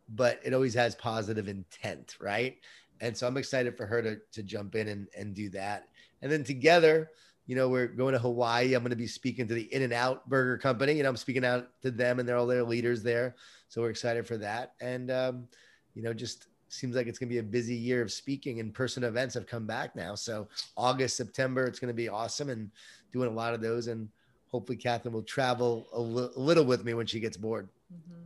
[0.08, 2.56] but it always has positive intent, right?
[3.00, 5.88] And so I'm excited for her to, to jump in and, and do that.
[6.22, 7.10] And then together,
[7.46, 8.74] you know, we're going to Hawaii.
[8.74, 10.94] I'm going to be speaking to the In-N-Out Burger Company.
[10.94, 13.36] You know, I'm speaking out to them and they're all their leaders there.
[13.68, 14.72] So we're excited for that.
[14.80, 15.48] And, um,
[15.94, 18.72] you know, just seems like it's going to be a busy year of speaking in
[18.72, 20.14] person events have come back now.
[20.14, 22.70] So August, September, it's going to be awesome and
[23.12, 23.86] doing a lot of those.
[23.86, 24.08] And
[24.50, 27.68] hopefully Kathryn will travel a, li- a little with me when she gets bored.
[27.92, 28.20] Mm-hmm.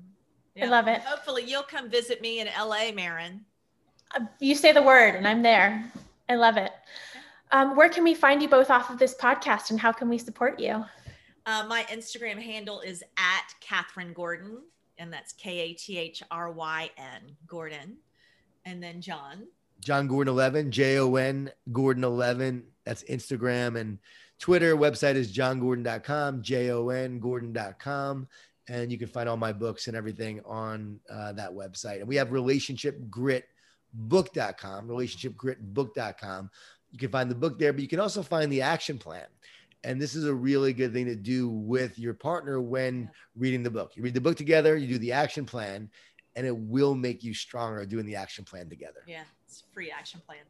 [0.54, 0.66] Yeah.
[0.66, 1.00] I love it.
[1.02, 3.44] Hopefully you'll come visit me in LA, Marin
[4.38, 5.84] you say the word and I'm there.
[6.28, 6.72] I love it.
[7.52, 10.18] Um, where can we find you both off of this podcast and how can we
[10.18, 10.84] support you?
[11.46, 14.58] Uh, my Instagram handle is at Kathryn Gordon,
[14.98, 17.96] and that's K A T H R Y N Gordon.
[18.64, 19.46] And then Jon.
[19.80, 22.62] Jon Gordon 11, J O N Gordon 11.
[22.84, 23.98] That's Instagram and
[24.40, 24.74] Twitter.
[24.74, 28.26] Website is jongordon.com, J O N Gordon.com.
[28.68, 31.98] And you can find all my books and everything on uh, that website.
[32.00, 33.44] And we have Relationship Grit
[33.92, 36.50] book.com, relationshipgritbook.com.
[36.92, 39.26] You can find the book there, but you can also find the action plan.
[39.82, 43.70] And this is a really good thing to do with your partner when reading the
[43.70, 43.92] book.
[43.96, 45.88] You read the book together, you do the action plan,
[46.36, 49.00] and it will make you stronger doing the action plan together.
[49.06, 50.40] Yeah, it's free action plan.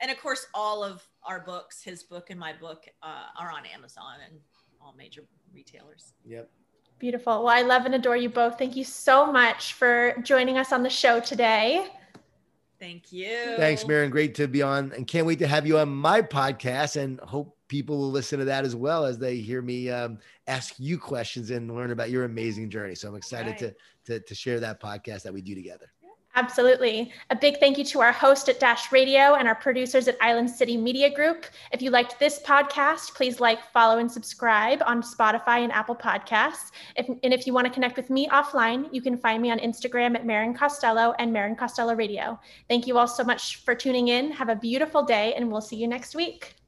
[0.00, 3.66] And of course, all of our books, his book and my book, uh, are on
[3.66, 4.38] Amazon and
[4.80, 5.22] all major
[5.52, 6.14] retailers.
[6.24, 6.50] Yep.
[6.98, 7.44] Beautiful.
[7.44, 8.58] Well, I love and adore you both.
[8.58, 11.86] Thank you so much for joining us on the show today.
[12.78, 13.54] Thank you.
[13.56, 14.10] Thanks, Marin.
[14.10, 16.96] Great to be on, and can't wait to have you on my podcast.
[16.96, 20.74] And hope people will listen to that as well as they hear me um, ask
[20.78, 22.94] you questions and learn about your amazing journey.
[22.94, 23.58] So I'm excited right.
[23.58, 23.74] to,
[24.06, 25.92] to to share that podcast that we do together.
[26.36, 27.12] Absolutely.
[27.30, 30.48] A big thank you to our host at Dash Radio and our producers at Island
[30.48, 31.44] City Media Group.
[31.72, 36.70] If you liked this podcast, please like, follow, and subscribe on Spotify and Apple Podcasts.
[36.94, 39.58] If, and if you want to connect with me offline, you can find me on
[39.58, 42.38] Instagram at Marin Costello and Marin Costello Radio.
[42.68, 44.30] Thank you all so much for tuning in.
[44.30, 46.59] Have a beautiful day, and we'll see you next week.